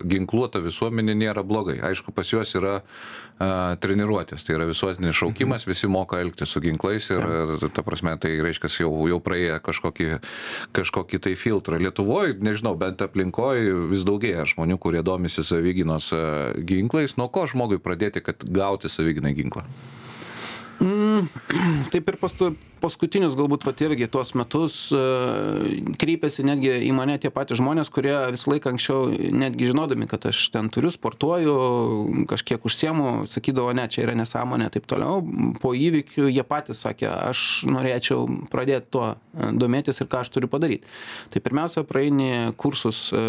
ginkluota 0.08 0.62
visuomenė 0.64 1.16
nėra 1.18 1.44
blogai. 1.48 1.80
Aišku 1.92 2.14
pas 2.16 2.30
juos 2.32 2.54
yra 2.58 2.80
a, 2.80 2.84
e, 3.42 3.78
treniruotės. 3.84 4.46
Tai 4.46 4.58
yra 4.58 4.68
visuotinis 4.70 5.18
šaukimas 5.18 5.68
visi 5.70 5.90
moka 5.92 6.22
elgtis 6.22 6.54
su 6.54 6.62
ginklais 6.64 7.10
ir, 7.14 7.26
ir 7.58 7.68
ta 7.76 7.84
prasme 7.86 8.16
tai 8.22 8.34
reiškia 8.44 8.72
jau 8.84 8.92
jau 9.10 9.20
praėję 9.24 9.60
kažkokį 9.66 10.10
kažkokį 10.78 11.22
tai 11.28 11.36
filtrą. 11.40 11.80
Lietuvoj 11.82 12.38
nežinau 12.44 12.76
bent 12.80 13.02
aplinkoj 13.04 13.64
vis 13.92 14.06
daugėja 14.08 14.48
žmonių 14.54 14.80
kurie 14.82 15.04
domisi 15.06 15.46
savigynos 15.48 16.12
e, 16.16 16.24
ginklais. 16.68 17.18
Nuo 17.20 17.30
ko 17.34 17.48
žmogui 17.52 17.82
pradėti, 17.84 18.24
kad 18.24 18.44
gauti 18.48 18.92
savigynai 18.92 19.34
ginklą? 19.38 19.66
Mm, 20.82 21.28
taip 21.94 22.08
ir 22.10 22.16
pastu, 22.18 22.56
paskutinius 22.82 23.36
galbūt 23.38 23.68
vat 23.68 23.82
irgi 23.86 24.08
tuos 24.10 24.34
metus 24.38 24.78
e, 24.96 25.02
kreipiasi 26.02 26.46
netgi 26.48 26.72
į 26.88 26.90
mane 26.98 27.18
tie 27.22 27.30
patys 27.34 27.60
žmonės, 27.60 27.92
kurie 27.94 28.16
visą 28.34 28.50
laiką 28.56 28.74
anksčiau, 28.74 29.12
netgi 29.14 29.70
žinodami, 29.70 30.08
kad 30.10 30.26
aš 30.32 30.48
ten 30.54 30.72
turiu, 30.74 30.90
sportuoju, 30.94 31.54
kažkiek 32.32 32.66
užsiemu, 32.66 33.12
sakydavo, 33.30 33.70
ne, 33.78 33.86
čia 33.92 34.08
yra 34.08 34.16
nesąmonė, 34.18 34.72
taip 34.74 34.88
toliau. 34.90 35.22
Po 35.62 35.76
įvykių 35.78 36.26
jie 36.32 36.46
patys 36.48 36.82
sakė, 36.88 37.12
aš 37.30 37.44
norėčiau 37.70 38.26
pradėti 38.50 38.90
tuo 38.98 39.06
e, 39.12 39.52
domėtis 39.62 40.02
ir 40.02 40.10
ką 40.10 40.24
aš 40.26 40.34
turiu 40.34 40.50
padaryti. 40.50 40.90
Tai 41.30 41.44
pirmiausia, 41.46 41.86
praeini 41.86 42.56
kursus 42.58 43.04
e, 43.14 43.22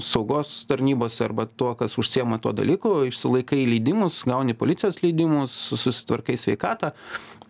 saugos 0.00 0.54
tarnybose 0.70 1.26
arba 1.28 1.44
tuo, 1.44 1.74
kas 1.76 1.98
užsiema 2.00 2.40
tuo 2.40 2.56
dalyku, 2.56 3.02
išsilaikai 3.10 3.60
leidimus, 3.68 4.22
gauni 4.24 4.56
policijos 4.56 5.02
leidimus, 5.04 5.52
susitvarkai 5.76 6.40
sveikatą 6.40 6.69
sveikatą 6.70 6.90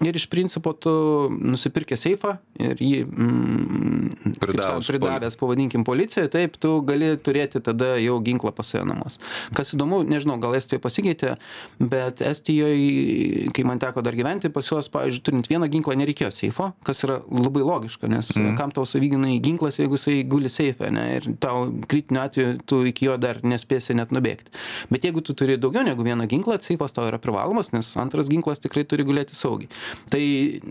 ir 0.04 0.16
iš 0.16 0.26
principo 0.32 0.72
tu 0.72 0.92
nusipirkęs 1.30 2.04
seifą 2.06 2.36
ir 2.60 2.80
jį 2.80 3.00
mm, 3.04 4.10
sakant, 4.40 4.86
pridavęs, 4.88 5.36
pavadinkim, 5.40 5.84
policijai, 5.84 6.28
taip, 6.32 6.56
tu 6.60 6.72
gali 6.86 7.12
turėti 7.20 7.60
tada 7.64 7.92
jau 8.00 8.16
ginklą 8.24 8.52
pas 8.56 8.68
save 8.72 8.86
namus. 8.88 9.18
Kas 9.56 9.74
įdomu, 9.76 10.00
nežinau, 10.08 10.38
gal 10.40 10.56
Estijoje 10.56 10.82
pasikeitė, 10.84 11.34
bet 11.80 12.22
Estijoje, 12.24 13.50
kai 13.56 13.64
man 13.68 13.80
teko 13.82 14.04
dar 14.04 14.16
gyventi, 14.16 14.52
pas 14.52 14.68
juos, 14.72 14.88
pavyzdžiui, 14.92 15.24
turint 15.26 15.50
vieną 15.52 15.68
ginklą 15.72 15.96
nereikėjo 16.00 16.32
seifo, 16.36 16.70
kas 16.86 17.04
yra 17.06 17.20
labai 17.28 17.64
logiška, 17.66 18.08
nes 18.12 18.32
mm. 18.36 18.56
kam 18.60 18.72
tau 18.76 18.86
savyginai 18.88 19.36
ginklas, 19.44 19.80
jeigu 19.80 20.00
jisai 20.00 20.20
guli 20.28 20.52
seife, 20.52 20.88
ne, 20.92 21.06
ir 21.18 21.28
tau 21.44 21.68
kritiniu 21.90 22.24
atveju 22.24 22.56
tu 22.68 22.82
iki 22.88 23.10
jo 23.10 23.18
dar 23.20 23.42
nespėsi 23.44 23.96
net 23.98 24.14
nubėgti. 24.16 24.52
Bet 24.92 25.04
jeigu 25.08 25.24
tu 25.24 25.36
turi 25.36 25.58
daugiau 25.60 25.84
negu 25.86 26.04
vieną 26.06 26.28
ginklą, 26.30 26.60
seifas 26.64 26.96
tau 26.96 27.08
yra 27.08 27.20
privalomas, 27.22 27.72
nes 27.76 27.92
antras 28.00 28.32
ginklas 28.32 28.62
tikrai 28.62 28.86
turi 28.88 29.04
gulėti 29.08 29.36
saugiai. 29.36 29.70
Tai, 30.12 30.22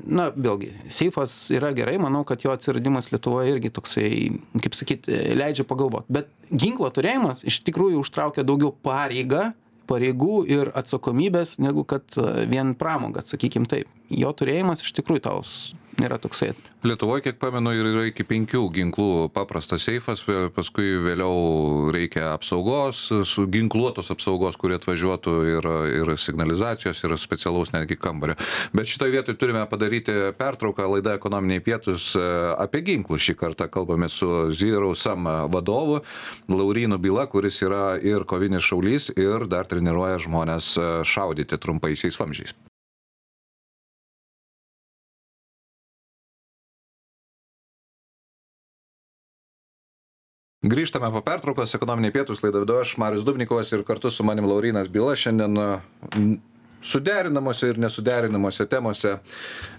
na, 0.05 0.29
vėlgi, 0.35 0.73
seifas 0.93 1.35
yra 1.55 1.71
gerai, 1.77 1.97
manau, 2.01 2.25
kad 2.27 2.43
jo 2.45 2.53
atsiradimas 2.53 3.11
Lietuvoje 3.13 3.55
irgi 3.55 3.71
toksai, 3.73 4.11
kaip 4.63 4.77
sakyt, 4.77 5.09
leidžia 5.39 5.65
pagalvoti. 5.67 6.11
Bet 6.19 6.31
ginklo 6.51 6.89
turėjimas 6.93 7.45
iš 7.47 7.61
tikrųjų 7.67 8.03
užtraukia 8.03 8.45
daugiau 8.47 8.73
pareigą, 8.85 9.49
pareigų 9.89 10.43
ir 10.49 10.71
atsakomybės, 10.77 11.57
negu 11.63 11.83
kad 11.87 12.05
e, 12.17 12.45
vien 12.49 12.75
pramoga, 12.77 13.23
sakykim 13.25 13.65
taip. 13.69 13.89
Jo 14.13 14.31
turėjimas 14.37 14.83
iš 14.85 14.93
tikrųjų 14.99 15.23
tau 15.25 15.41
yra 16.05 16.17
toksai. 16.21 16.53
Lietuvoje, 16.83 17.25
kiek 17.27 17.39
pamenu, 17.41 17.73
yra 17.75 18.05
iki 18.07 18.23
penkių 18.27 18.61
ginklų 18.75 19.29
paprastas 19.35 19.83
seifas, 19.87 20.21
paskui 20.55 20.93
vėliau 21.03 21.89
reikia 21.95 22.33
apsaugos, 22.33 23.07
ginkluotos 23.51 24.11
apsaugos, 24.13 24.57
kurie 24.59 24.77
atvažiuotų 24.79 25.33
ir, 25.55 25.69
ir 25.99 26.13
signalizacijos, 26.19 27.03
ir 27.03 27.15
specialaus 27.19 27.73
netgi 27.75 27.99
kambario. 27.99 28.37
Bet 28.75 28.91
šitoje 28.91 29.17
vietoje 29.17 29.39
turime 29.41 29.65
padaryti 29.69 30.15
pertrauką, 30.39 30.87
laida 30.95 31.17
ekonominiai 31.19 31.63
pietus 31.65 32.13
e, 32.15 32.23
apie 32.55 32.83
ginklus. 32.87 33.25
Šį 33.27 33.35
kartą 33.41 33.67
kalbame 33.71 34.07
su 34.13 34.29
Zero 34.55 34.93
Sam 34.95 35.27
vadovu, 35.51 35.99
Laurinu 36.49 36.97
Byla, 37.01 37.27
kuris 37.31 37.59
yra 37.65 37.97
ir 37.99 38.23
kovinis 38.29 38.63
šaulys, 38.65 39.11
ir 39.19 39.49
dar 39.51 39.67
treniruoja 39.69 40.23
žmonės 40.23 40.73
e, 40.77 40.89
šaudyti 41.07 41.59
trumpaisiais 41.59 42.19
vamžiais. 42.19 42.55
Grįžtame 50.69 51.09
po 51.09 51.23
pertraukos, 51.25 51.71
ekonominiai 51.73 52.13
pietus 52.13 52.43
laidą 52.43 52.61
vedu 52.61 52.75
aš, 52.77 52.91
Marius 53.01 53.23
Dubnikovas 53.25 53.71
ir 53.73 53.81
kartu 53.87 54.11
su 54.13 54.25
manim 54.27 54.45
Laurinas 54.45 54.89
Byla 54.91 55.15
šiandien 55.17 55.55
suderinamuose 56.85 57.71
ir 57.71 57.79
nesuderinamuose 57.81 58.67
temose 58.69 59.15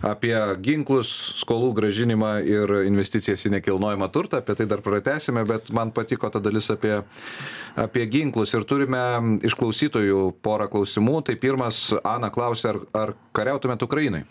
apie 0.04 0.34
ginklus, 0.64 1.12
skolų 1.40 1.70
gražinimą 1.78 2.32
ir 2.42 2.74
investicijas 2.88 3.46
į 3.46 3.54
nekilnojamą 3.56 4.10
turtą. 4.12 4.42
Apie 4.42 4.56
tai 4.58 4.66
dar 4.66 4.82
pratęsime, 4.84 5.44
bet 5.48 5.70
man 5.76 5.94
patiko 5.94 6.30
ta 6.32 6.42
dalis 6.42 6.70
apie, 6.74 6.98
apie 7.78 8.06
ginklus 8.10 8.56
ir 8.56 8.66
turime 8.68 9.04
iš 9.46 9.54
klausytojų 9.60 10.30
porą 10.42 10.66
klausimų. 10.72 11.20
Tai 11.28 11.38
pirmas, 11.40 11.84
Ana 12.02 12.32
klausė, 12.34 12.74
ar, 12.74 12.82
ar 13.04 13.14
kariautumėt 13.36 13.86
Ukrainai? 13.86 14.24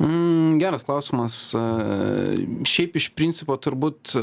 Mm, 0.00 0.56
geras 0.56 0.80
klausimas. 0.86 1.34
Šiaip 2.64 2.94
iš 2.96 3.10
principo 3.12 3.52
turbūt 3.60 4.14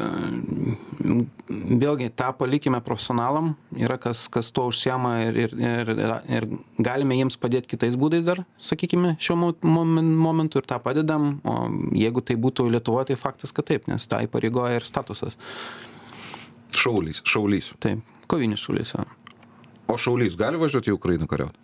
vėlgi 1.83 2.07
tą 2.17 2.31
palikime 2.39 2.79
profesionalam, 2.85 3.51
yra 3.77 3.99
kas, 4.01 4.23
kas 4.33 4.49
tuo 4.55 4.65
užsiema 4.71 5.11
ir, 5.27 5.37
ir, 5.37 5.53
ir, 5.61 5.91
ir 6.39 6.47
galime 6.81 7.19
jiems 7.19 7.37
padėti 7.37 7.75
kitais 7.75 7.99
būdais 7.99 8.25
dar, 8.25 8.41
sakykime, 8.57 9.13
šiuo 9.21 9.53
momentu 9.61 10.57
ir 10.57 10.65
tą 10.65 10.81
padedam, 10.81 11.35
o 11.45 11.59
jeigu 11.93 12.25
tai 12.25 12.39
būtų 12.41 12.71
Lietuvoje, 12.73 13.11
tai 13.11 13.21
faktas, 13.21 13.53
kad 13.53 13.69
taip, 13.69 13.85
nes 13.91 14.09
tą 14.09 14.23
įpareigoja 14.25 14.81
ir 14.81 14.89
statusas. 14.89 15.37
Šaulys, 16.73 17.21
šaulys. 17.21 17.69
Taip, 17.85 18.01
kovinis 18.25 18.65
šaulys. 18.65 18.97
O 19.87 20.01
šaulys 20.01 20.33
gali 20.41 20.57
važiuoti 20.57 20.89
į 20.89 20.97
Ukrainą 20.97 21.29
kariauti? 21.29 21.61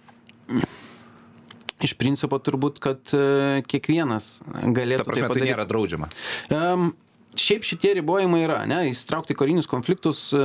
Iš 1.83 1.95
principo 1.99 2.39
turbūt 2.39 2.81
kad 2.83 3.13
e, 3.15 3.61
kiekvienas 3.69 4.37
galėtų 4.53 5.03
Ta 5.03 5.09
prasme, 5.09 5.29
tai, 5.29 5.41
tai 5.41 5.49
nėra 5.51 5.67
draudžiama. 5.69 6.09
Um, 6.49 6.91
šiaip 7.39 7.65
šitie 7.67 7.93
ribojimai 7.99 8.41
yra, 8.45 8.59
ne, 8.69 8.79
įsitraukti 8.91 9.35
karinius 9.37 9.67
konfliktus 9.69 10.25
e, 10.35 10.39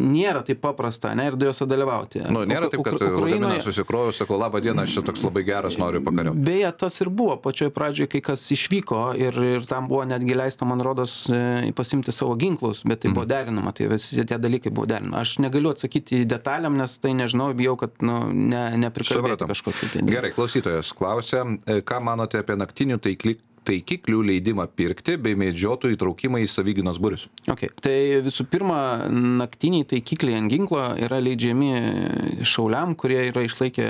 nėra 0.00 0.42
taip 0.46 0.60
paprasta, 0.62 1.12
ne, 1.18 1.28
ir 1.30 1.36
juose 1.40 1.66
dalyvauti. 1.68 2.22
Nu, 2.32 2.44
nėra 2.48 2.70
taip, 2.72 2.82
kad 2.86 3.00
Ukrainoje 3.00 3.62
susikroju, 3.66 4.14
sakau, 4.16 4.38
labą 4.40 4.60
dieną, 4.64 4.86
aš 4.86 4.98
čia 4.98 5.04
toks 5.06 5.24
labai 5.26 5.44
geras, 5.46 5.78
noriu 5.80 6.02
pakariauti. 6.06 6.42
Beje, 6.46 6.70
tas 6.82 7.00
ir 7.02 7.10
buvo 7.10 7.36
pačioj 7.42 7.72
pradžioje, 7.76 8.10
kai 8.16 8.22
kas 8.30 8.44
išvyko 8.54 9.02
ir, 9.20 9.40
ir 9.56 9.66
tam 9.68 9.90
buvo 9.90 10.04
netgi 10.08 10.36
leista, 10.38 10.68
man 10.68 10.84
rodos, 10.84 11.18
e, 11.32 11.72
pasimti 11.76 12.14
savo 12.14 12.36
ginklus, 12.40 12.84
bet 12.86 13.04
tai 13.04 13.10
mm. 13.10 13.18
buvo 13.18 13.26
derinama, 13.30 13.74
tai 13.76 13.90
visi 13.92 14.22
tie 14.22 14.40
dalykai 14.42 14.72
buvo 14.74 14.88
derinami. 14.90 15.18
Aš 15.22 15.36
negaliu 15.44 15.72
atsakyti 15.74 16.24
detaliam, 16.28 16.76
nes 16.78 16.98
tai 17.02 17.14
nežinau, 17.18 17.50
bijau, 17.56 17.76
kad 17.80 17.98
nu, 18.04 18.22
ne, 18.30 18.68
neprikalbėtų 18.86 19.50
kažkokį. 19.52 19.92
Tai. 19.94 20.06
Gerai, 20.10 20.32
klausytojas 20.36 20.94
klausia, 20.96 21.44
e, 21.66 21.82
ką 21.86 22.00
manote 22.04 22.40
apie 22.42 22.58
naktinių 22.58 23.00
taiklių 23.02 23.36
taikiklių 23.66 24.22
leidimą 24.30 24.66
pirkti 24.78 25.16
bei 25.20 25.36
medžiotojų 25.38 25.96
įtraukimą 25.96 26.42
į 26.44 26.48
savyginos 26.50 27.00
būrius. 27.02 27.26
Okay. 27.50 27.70
Tai 27.82 27.96
visų 28.26 28.46
pirma, 28.50 28.78
naktiniai 29.10 29.86
taikikliai 29.88 30.38
ant 30.40 30.52
ginklo 30.52 30.82
yra 31.02 31.18
leidžiami 31.22 32.44
šauliam, 32.46 32.94
kurie 32.98 33.20
yra 33.30 33.44
išlaikę 33.46 33.88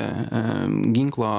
ginklo, 0.96 1.32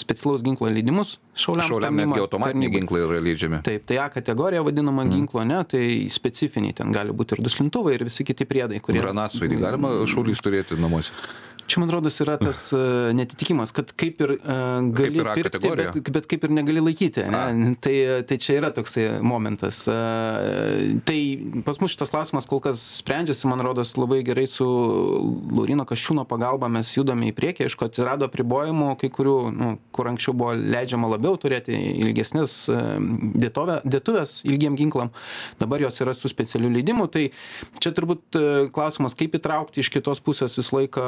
specialaus 0.00 0.44
ginklo 0.46 0.70
leidimus. 0.72 1.16
Šauliam, 1.36 1.68
šauliam 1.68 1.98
netgi 2.00 2.22
automatiniai 2.22 2.72
ginklai 2.78 3.02
yra 3.04 3.22
leidžiami. 3.22 3.62
Taip, 3.66 3.84
tai 3.88 4.00
A 4.00 4.10
kategorija 4.12 4.62
vadinama 4.64 5.04
mm. 5.04 5.12
ginklo, 5.12 5.42
ne, 5.48 5.58
tai 5.68 5.82
specifiniai 6.12 6.76
ten 6.76 6.94
gali 6.94 7.12
būti 7.16 7.36
ir 7.36 7.42
duslintuvai 7.44 7.96
ir 7.96 8.06
visi 8.08 8.24
kiti 8.26 8.46
priedai, 8.48 8.80
kurie. 8.84 9.02
Granatsvaidį 9.04 9.60
galima 9.60 9.92
šaulys 10.08 10.40
turėti 10.44 10.78
namuose 10.80 11.12
čia 11.66 11.80
man 11.80 11.90
rodos 11.90 12.20
yra 12.22 12.36
tas 12.40 12.60
uh, 12.74 13.10
netitikimas, 13.16 13.72
kad 13.74 13.90
kaip 13.98 14.20
ir 14.24 14.36
uh, 14.36 14.80
gali 14.94 15.20
kaip 15.20 15.34
pirkti, 15.34 15.50
kategorija. 15.50 15.92
bet, 15.94 16.10
bet 16.14 16.28
kaip 16.30 16.46
ir 16.46 16.54
negali 16.54 16.82
laikyti. 16.82 17.24
Ne? 17.32 17.74
Tai, 17.82 17.94
tai 18.28 18.38
čia 18.42 18.58
yra 18.60 18.70
toksai 18.74 19.06
momentas. 19.24 19.82
Uh, 19.90 20.96
tai 21.08 21.18
pas 21.66 21.80
mus 21.82 21.94
šitas 21.94 22.12
klausimas 22.12 22.48
kol 22.50 22.62
kas 22.64 22.80
sprendžiasi, 23.00 23.48
man 23.50 23.62
rodos, 23.64 23.94
labai 23.98 24.22
gerai 24.26 24.46
su 24.50 24.66
Laurino 25.50 25.86
Kašiūno 25.88 26.26
pagalba 26.28 26.70
mes 26.72 26.90
judame 26.94 27.30
į 27.30 27.36
priekį, 27.36 27.66
aišku, 27.68 27.88
atsirado 27.88 28.28
pribojimų, 28.32 28.92
kai 29.00 29.10
kurių, 29.12 29.36
nu, 29.54 29.72
kur 29.94 30.10
anksčiau 30.10 30.36
buvo 30.36 30.54
leidžiama 30.56 31.10
labiau 31.12 31.38
turėti 31.40 31.74
ilgesnės 32.06 32.56
dėtovė, 33.36 33.80
dėtuvės 33.86 34.38
ilgiem 34.46 34.78
ginklam, 34.78 35.12
dabar 35.60 35.82
jos 35.84 36.00
yra 36.04 36.14
su 36.16 36.30
specialiu 36.30 36.70
leidimu. 36.74 37.08
Tai 37.12 37.26
čia 37.82 37.92
turbūt 37.96 38.38
klausimas, 38.74 39.16
kaip 39.18 39.36
įtraukti 39.38 39.82
iš 39.82 39.92
kitos 39.94 40.22
pusės 40.24 40.56
visą 40.58 40.80
laiką 40.80 41.06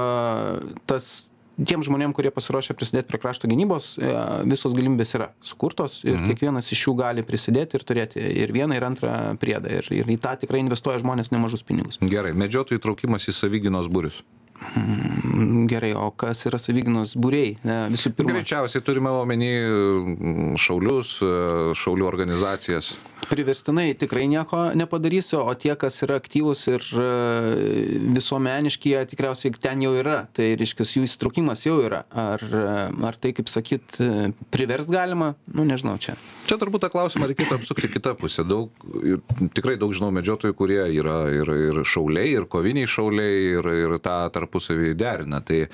tas 0.89 1.29
tiem 1.67 1.83
žmonėm, 1.83 2.15
kurie 2.15 2.31
pasiruošę 2.35 2.77
prisidėti 2.79 3.09
prie 3.11 3.21
krašto 3.23 3.51
gynybos, 3.51 3.91
e, 3.99 4.13
visos 4.51 4.75
galimybės 4.79 5.15
yra 5.19 5.31
sukurtos 5.45 6.01
ir 6.05 6.17
mhm. 6.17 6.31
kiekvienas 6.31 6.71
iš 6.75 6.87
jų 6.87 6.97
gali 7.01 7.25
prisidėti 7.27 7.79
ir 7.79 7.87
turėti 7.89 8.23
ir 8.45 8.55
vieną, 8.55 8.79
ir 8.79 8.87
antrą 8.87 9.15
priedą. 9.43 9.73
Ir, 9.81 9.93
ir 10.01 10.13
į 10.15 10.19
tą 10.23 10.37
tikrai 10.45 10.63
investuoja 10.63 11.03
žmonės 11.03 11.33
nemažus 11.35 11.65
pinigus. 11.67 12.01
Gerai, 12.03 12.35
medžiotojų 12.39 12.83
įtraukimas 12.83 13.29
į 13.31 13.37
savyginos 13.41 13.91
būrius. 13.91 14.23
Mm, 14.59 15.67
gerai, 15.71 15.93
o 15.95 16.09
kas 16.19 16.43
yra 16.49 16.59
savyginos 16.59 17.15
būriai? 17.19 17.55
Visų 17.93 18.11
pirma. 18.19 18.35
Greičiausiai 18.35 18.83
turime 18.83 19.13
omeny 19.15 19.53
mm, 19.55 20.57
šaulius, 20.59 21.19
e, 21.23 21.31
šaulių 21.79 22.09
organizacijas. 22.09 22.97
Priverstinai 23.29 23.93
tikrai 23.99 24.27
nieko 24.31 24.69
nepadarysiu, 24.79 25.41
o 25.45 25.55
tie, 25.55 25.75
kas 25.79 26.03
yra 26.07 26.19
aktyvūs 26.19 26.65
ir 26.73 26.87
e, 26.99 27.07
visuomeniški, 28.17 28.95
jie 28.95 29.05
tikriausiai 29.13 29.55
ten 29.63 29.85
jau 29.85 29.95
yra. 29.99 30.25
Tai 30.35 30.51
reiškia, 30.59 30.89
jų 30.99 31.07
įsitraukimas 31.07 31.65
jau 31.67 31.79
yra. 31.85 32.03
Ar, 32.11 32.43
e, 32.43 32.75
ar 33.09 33.21
tai, 33.21 33.33
kaip 33.37 33.53
sakyt, 33.53 34.01
priverst 34.51 34.91
galima, 34.93 35.35
nu 35.55 35.67
nežinau 35.69 35.97
čia. 36.03 36.17
Čia 36.49 36.59
turbūt 36.59 36.83
tą 36.87 36.91
klausimą 36.93 37.31
reikėtų 37.31 37.61
apsukti 37.61 37.93
kitą 37.93 38.17
pusę. 38.19 38.43
Daug, 38.49 38.75
tikrai 39.55 39.77
daug 39.79 39.95
žinau 39.95 40.11
medžiotojų, 40.17 40.57
kurie 40.59 40.83
yra 40.99 41.21
ir, 41.31 41.55
ir 41.69 41.83
šauliai, 41.87 42.35
ir 42.41 42.49
koviniai 42.51 42.89
šauliai, 42.89 43.41
ir, 43.59 43.73
ir 43.85 43.99
tą 44.03 44.19
tarp 44.35 44.49
tarpusavį 44.49 44.95
derina. 44.97 45.41
Tai 45.45 45.67
e, 45.67 45.69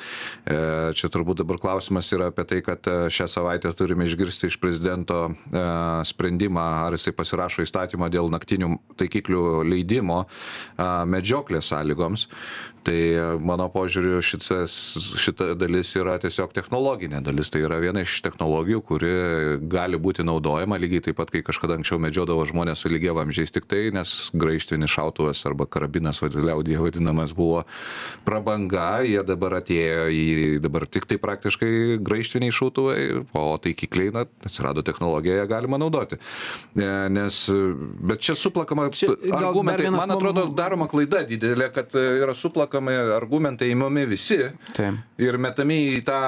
čia 0.95 1.09
turbūt 1.09 1.39
dabar 1.43 1.59
klausimas 1.63 2.11
yra 2.13 2.31
apie 2.33 2.45
tai, 2.45 2.61
kad 2.63 2.85
e, 2.91 3.09
šią 3.11 3.29
savaitę 3.31 3.73
turime 3.77 4.05
išgirsti 4.09 4.51
iš 4.51 4.59
prezidento 4.61 5.31
e, 5.31 6.05
sprendimą, 6.05 6.61
ar 6.87 6.93
jisai 6.93 7.13
pasirašo 7.15 7.44
rašo 7.45 7.65
įstatymą 7.65 8.11
dėl 8.13 8.33
naktinių 8.33 8.75
taikiklių 9.01 9.65
leidimo 9.69 10.25
medžioklės 10.79 11.73
sąlygoms. 11.73 12.29
Tai 12.85 12.97
mano 13.41 13.65
požiūriu 13.73 14.19
šitas, 14.21 14.75
šita 15.17 15.55
dalis 15.57 15.89
yra 15.97 16.19
tiesiog 16.21 16.53
technologinė 16.53 17.23
dalis. 17.25 17.49
Tai 17.53 17.63
yra 17.65 17.79
viena 17.81 18.03
iš 18.05 18.19
technologijų, 18.25 18.81
kuri 18.85 19.13
gali 19.73 19.97
būti 20.01 20.27
naudojama 20.27 20.77
lygiai 20.83 21.07
taip 21.07 21.17
pat, 21.21 21.33
kai 21.33 21.41
kažkada 21.47 21.79
anksčiau 21.79 22.01
medžiodavo 22.05 22.45
žmonės 22.51 22.85
su 22.85 22.93
lygiai 22.93 23.17
vamžiais 23.17 23.55
tik 23.55 23.69
tai, 23.71 23.87
nes 23.95 24.13
graištinis 24.37 24.93
šautuvas 24.93 25.41
arba 25.49 25.65
karabinas 25.65 26.21
liaudėje 26.25 26.83
vadinamas 26.85 27.33
buvo 27.37 27.63
prabanga, 28.29 29.01
jie 29.09 29.23
dabar 29.25 29.63
atėjo 29.63 30.05
į 30.13 30.27
dabar 30.65 30.85
tik 30.85 31.09
tai 31.09 31.17
praktiškai 31.23 32.03
graištiniai 32.05 32.53
šautuvai, 32.53 33.01
o 33.33 33.47
taikikliai, 33.65 34.13
na, 34.13 34.27
atsirado 34.45 34.85
technologija, 34.85 35.41
ją 35.41 35.49
galima 35.49 35.81
naudoti. 35.81 36.21
E, 36.77 36.93
nes, 37.35 37.77
bet 38.13 38.23
čia 38.23 38.39
suplakama 38.39 38.87
čia, 38.95 39.11
argumentai, 39.35 39.91
man 39.95 40.15
atrodo, 40.15 40.47
daroma 40.55 40.87
klaida 40.91 41.25
didelė, 41.27 41.73
kad 41.75 41.95
yra 41.99 42.37
suplakama 42.39 42.85
pakankamai 42.85 43.17
argumentai 43.17 43.71
įmami 43.73 44.07
visi 44.09 44.39
Taip. 44.75 44.99
ir 45.19 45.39
metami 45.39 45.97
į 45.99 46.03
tą 46.05 46.19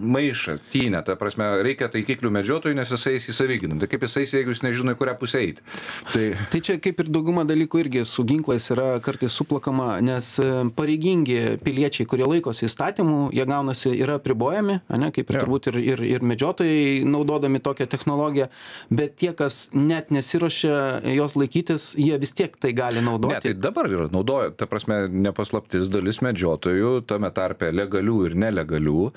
maišą, 0.00 0.58
tynę. 0.72 1.02
Ta 1.04 1.16
prasme, 1.16 1.62
reikia 1.64 1.88
taikiklių 1.88 2.30
medžiotojų, 2.30 2.76
nes 2.76 2.90
jisai 2.92 3.16
įsisavyginam. 3.18 3.80
Tai 3.80 3.88
kaip 3.88 4.04
jisai, 4.06 4.26
jeigu 4.26 4.52
jis 4.52 4.62
nežino, 4.62 4.92
į 4.94 4.98
kurią 4.98 5.16
pusę 5.18 5.40
eiti. 5.40 5.64
Tai... 6.12 6.24
tai 6.52 6.60
čia 6.60 6.78
kaip 6.82 7.00
ir 7.00 7.10
dauguma 7.12 7.44
dalykų 7.48 7.82
irgi 7.84 8.04
su 8.08 8.24
ginklais 8.28 8.68
yra 8.74 8.98
kartais 9.04 9.34
suplakama, 9.34 9.98
nes 10.04 10.34
e, 10.42 10.48
pareigingi 10.76 11.58
piliečiai, 11.64 12.08
kurie 12.08 12.26
laikosi 12.28 12.66
įstatymų, 12.68 13.30
jie 13.36 13.46
gaunasi 13.48 13.94
yra 13.96 14.18
pribojami, 14.22 14.80
ne, 14.88 15.10
kaip 15.14 15.30
ir 15.30 15.38
ja. 15.38 15.44
turbūt 15.44 15.70
ir, 15.72 15.80
ir, 15.94 16.04
ir 16.16 16.26
medžiotojai 16.26 17.04
naudodami 17.08 17.62
tokią 17.64 17.88
technologiją, 17.90 18.48
bet 18.92 19.16
tie, 19.20 19.32
kas 19.36 19.68
net 19.74 20.12
nesiuošia 20.38 21.14
jos 21.14 21.36
laikytis, 21.36 21.92
jie 21.98 22.18
vis 22.20 22.32
tiek 22.32 22.56
tai 22.60 22.72
gali 22.72 23.02
naudoti. 23.04 23.34
Ne, 23.34 23.40
tai 23.44 23.54
dabar 23.54 23.88
yra 23.90 24.08
naudoja, 24.12 24.52
ta 24.56 24.66
prasme, 24.70 25.06
nepaslapti 25.08 25.58
paslaptis 25.58 25.88
dalis 25.90 26.20
medžiotojų 26.22 27.06
tame 27.08 27.30
tarpe 27.34 27.70
legalių 27.72 28.16
ir 28.26 28.34
nelegalių 28.38 29.10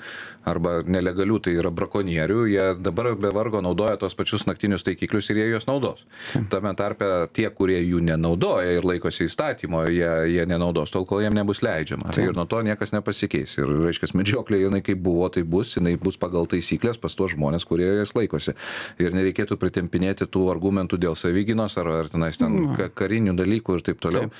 arba 0.48 0.82
nelegalių 0.82 1.38
tai 1.42 1.54
yra 1.58 1.70
brakonierių 1.70 2.46
jie 2.50 2.64
dabar 2.82 3.14
be 3.16 3.30
vargo 3.32 3.60
naudoja 3.62 3.96
tuos 3.96 4.14
pačius 4.14 4.46
naktinius 4.46 4.82
taikiklius 4.82 5.30
ir 5.30 5.36
jie 5.36 5.48
juos 5.52 5.66
naudos. 5.66 6.04
Tame 6.50 6.74
tarpe 6.74 7.28
tie 7.32 7.48
kurie 7.50 7.80
jų 7.80 8.02
nenaudoja 8.02 8.72
ir 8.76 8.84
laikosi 8.84 9.26
įstatymo 9.28 9.84
jie 9.90 10.10
jie 10.32 10.46
nenaudos 10.46 10.90
tol 10.90 11.06
kol 11.06 11.22
jiem 11.22 11.34
nebus 11.34 11.62
leidžiama. 11.62 12.12
Ir 12.18 12.34
nuo 12.34 12.46
to 12.46 12.62
niekas 12.62 12.92
nepasikeis. 12.92 13.56
Ir 13.58 13.70
reiškias 13.86 14.14
medžioklė 14.18 14.64
jinai 14.64 14.82
kaip 14.84 15.00
buvo 15.02 15.28
taip 15.32 15.46
bus 15.46 15.76
jinai 15.76 15.94
bus 16.00 16.18
pagal 16.18 16.48
taisykles 16.50 16.98
pas 16.98 17.14
tuos 17.14 17.34
žmones 17.36 17.66
kurie 17.68 17.88
jas 18.00 18.14
laikosi. 18.18 18.56
Ir 19.02 19.14
nereikėtų 19.14 19.58
pritempinėti 19.60 20.26
tų 20.26 20.48
argumentų 20.52 20.98
dėl 21.02 21.11
savigynos 21.18 21.76
ar 21.80 21.90
ar 21.92 22.10
tenais 22.12 22.38
ten 22.40 22.72
ka 22.76 22.88
karinių 23.02 23.34
dalykų 23.38 23.78
ir 23.78 23.84
taip 23.86 24.02
toliau. 24.02 24.30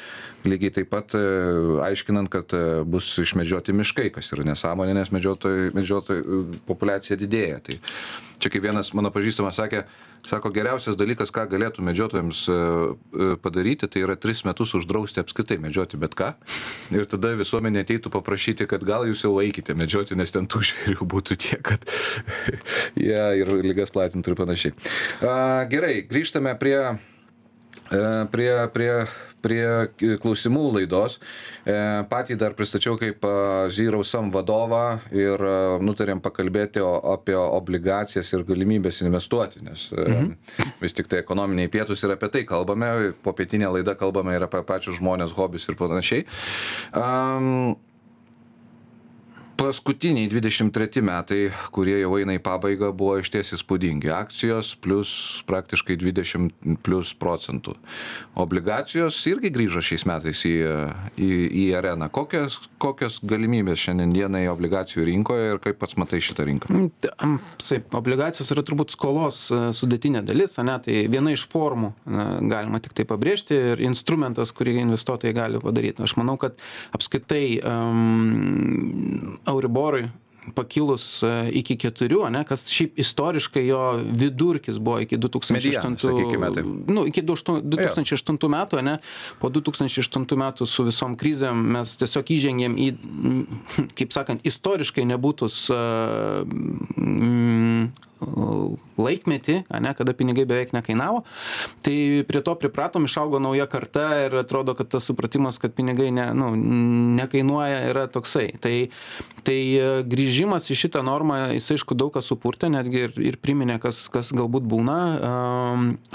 Lygiai 0.47 0.75
taip 0.79 0.91
pat 0.91 1.15
e, 1.19 1.23
aiškinant, 1.87 2.31
kad 2.33 2.53
e, 2.57 2.83
bus 2.89 3.13
išmedžioti 3.23 3.75
miškai, 3.79 4.09
kas 4.15 4.33
yra 4.35 4.47
nesąmonė, 4.49 4.97
nes 4.99 5.13
medžiotojų, 5.15 5.71
medžiotojų 5.77 6.43
populiacija 6.69 7.19
didėja. 7.21 7.61
Tai 7.69 7.79
čia 8.43 8.51
kaip 8.53 8.65
vienas 8.65 8.91
mano 8.97 9.13
pažįstamas 9.15 9.57
sakė, 9.59 9.85
sako, 10.29 10.51
geriausias 10.55 10.99
dalykas, 10.99 11.33
ką 11.35 11.47
galėtų 11.51 11.85
medžiotojams 11.87 12.43
e, 12.51 12.57
e, 12.57 13.29
padaryti, 13.43 13.89
tai 13.91 14.05
yra 14.05 14.17
tris 14.21 14.43
metus 14.49 14.75
uždrausti 14.79 15.23
apskritai 15.23 15.61
medžioti 15.63 16.01
bet 16.01 16.17
ką. 16.19 16.33
Ir 16.95 17.09
tada 17.11 17.35
visuomenė 17.39 17.85
ateitų 17.87 18.13
paprašyti, 18.15 18.69
kad 18.71 18.85
gal 18.87 19.07
jūs 19.09 19.25
jau 19.27 19.35
eikite 19.43 19.77
medžioti, 19.79 20.19
nes 20.19 20.35
ten 20.35 20.49
tų 20.51 20.65
žvėrių 20.69 21.09
būtų 21.15 21.39
tiek, 21.47 21.63
kad 21.73 21.87
jie 23.07 23.13
ja, 23.15 23.31
ir 23.39 23.55
lygas 23.63 23.95
platintų 23.95 24.35
ir 24.35 24.41
panašiai. 24.43 24.77
A, 25.23 25.35
gerai, 25.71 26.01
grįžtame 26.09 26.55
prie, 26.61 26.79
prie, 28.33 28.51
prie 28.75 28.93
prie 29.43 30.17
klausimų 30.23 30.65
laidos. 30.79 31.19
E, 31.67 31.75
patį 32.11 32.39
dar 32.41 32.57
pristačiau 32.59 32.97
kaip 33.01 33.27
Zero 33.75 34.03
Sum 34.07 34.33
vadovą 34.35 35.01
ir 35.15 35.43
nutarėm 35.83 36.23
pakalbėti 36.25 36.83
apie 36.83 37.37
obligacijas 37.39 38.33
ir 38.33 38.47
galimybės 38.49 39.03
investuoti, 39.05 39.63
nes 39.67 39.89
e, 39.93 40.03
mhm. 40.03 40.75
vis 40.83 40.97
tik 40.97 41.11
tai 41.13 41.23
ekonominiai 41.23 41.71
pietus 41.73 42.03
ir 42.05 42.17
apie 42.17 42.31
tai 42.33 42.45
kalbame, 42.49 43.13
po 43.23 43.35
pietinė 43.37 43.73
laida 43.79 43.97
kalbame 43.99 44.37
ir 44.37 44.47
apie 44.49 44.63
pačius 44.67 45.01
žmonės, 45.01 45.35
hobius 45.37 45.69
ir 45.69 45.79
panašiai. 45.79 46.27
Um, 46.97 47.75
paskutiniai 49.57 50.29
dvidešim 50.31 50.71
treti 50.75 51.03
metai 51.05 51.51
kurie 51.75 51.99
jau 52.01 52.17
eina 52.19 52.37
į 52.37 52.43
pabaigą 52.45 52.93
buvo 52.97 53.19
išties 53.23 53.55
įspūdingi. 53.57 54.11
Akcijos 54.15 54.75
plius 54.83 55.13
praktiškai 55.49 55.97
dvidešim 56.01 56.51
plius 56.85 57.13
procentų. 57.19 57.77
Obligacijos 58.43 59.19
irgi 59.31 59.53
grįžo 59.55 59.83
šiais 59.85 60.07
metais 60.09 60.45
į 60.49 60.55
į 61.17 61.31
į 61.63 61.67
areną. 61.79 62.09
Kokios 62.13 62.59
kokios 62.83 63.21
galimybės 63.29 63.81
šiandien 63.85 64.15
dienai 64.15 64.45
obligacijų 64.51 65.07
rinkoje 65.07 65.53
ir 65.53 65.61
kaip 65.63 65.79
pats 65.83 65.97
matai 66.01 66.23
šitą 66.25 66.47
rinką? 66.49 66.73
Mm, 66.73 67.39
taip 67.63 67.95
obligacijos 67.95 68.51
yra 68.55 68.65
turbūt 68.67 68.95
skolos 68.95 69.45
e, 69.53 69.61
sudėtinė 69.77 70.25
dalis 70.27 70.59
ane 70.63 70.79
tai 70.83 71.05
viena 71.13 71.35
iš 71.35 71.47
formų 71.53 71.93
galima 72.51 72.81
tiktai 72.83 73.07
pabrėžti 73.09 73.59
ir 73.73 73.85
instrumentas 73.87 74.53
kurį 74.57 74.79
investuotojai 74.83 75.37
gali 75.37 75.61
padaryt 75.63 76.01
aš 76.03 76.17
manau 76.19 76.37
kad 76.41 76.59
apskritai 76.97 77.45
euriborui 79.49 80.09
pakilus 80.57 81.05
e, 81.23 81.31
iki 81.61 81.77
keturių, 81.79 82.25
ne, 82.35 82.43
kas 82.47 82.67
šiaip 82.73 82.99
istoriškai 83.03 83.63
jo 83.67 83.83
vidurkis 84.19 84.81
buvo 84.83 84.99
iki 85.05 85.19
2008, 85.21 85.55
Mediana, 86.43 86.65
nu, 86.91 87.05
iki 87.09 87.23
2008 87.23 88.51
metų, 88.57 88.83
ne, 88.83 88.97
po 89.43 89.53
2008 89.55 90.39
metų 90.43 90.67
su 90.69 90.87
visom 90.89 91.15
krizėm 91.21 91.63
mes 91.77 91.95
tiesiog 92.01 92.35
įžengėm 92.37 92.79
į, 92.79 92.89
kaip 93.99 94.15
sakant, 94.15 94.43
istoriškai 94.49 95.07
nebūtus 95.13 95.65
uh, 95.73 96.43
mm, 96.99 97.93
laikmetį, 99.03 99.57
ne, 99.83 99.93
kada 99.99 100.15
pinigai 100.17 100.45
beveik 100.49 100.75
nekainavo. 100.77 101.23
Tai 101.85 101.97
prie 102.29 102.43
to 102.45 102.55
pripratom, 102.61 103.07
išaugo 103.09 103.41
nauja 103.43 103.67
karta 103.71 104.07
ir 104.27 104.37
atrodo, 104.43 104.77
kad 104.79 104.91
tas 104.93 105.07
supratimas, 105.09 105.59
kad 105.63 105.75
pinigai 105.77 106.11
ne, 106.15 106.29
nu, 106.37 106.53
nekainuoja, 107.19 107.83
yra 107.91 108.07
toksai. 108.13 108.53
Tai, 108.63 108.75
tai 109.47 109.59
e, 109.75 109.91
grįžimas 110.09 110.71
į 110.73 110.79
šitą 110.85 111.05
normą, 111.07 111.43
jis 111.57 111.73
aišku 111.77 111.99
daug 111.99 112.13
kas 112.15 112.31
supurtė, 112.31 112.71
netgi 112.73 113.07
ir, 113.09 113.19
ir 113.33 113.41
priminė, 113.43 113.81
kas, 113.83 114.07
kas 114.13 114.33
galbūt 114.37 114.67
būna. 114.69 114.99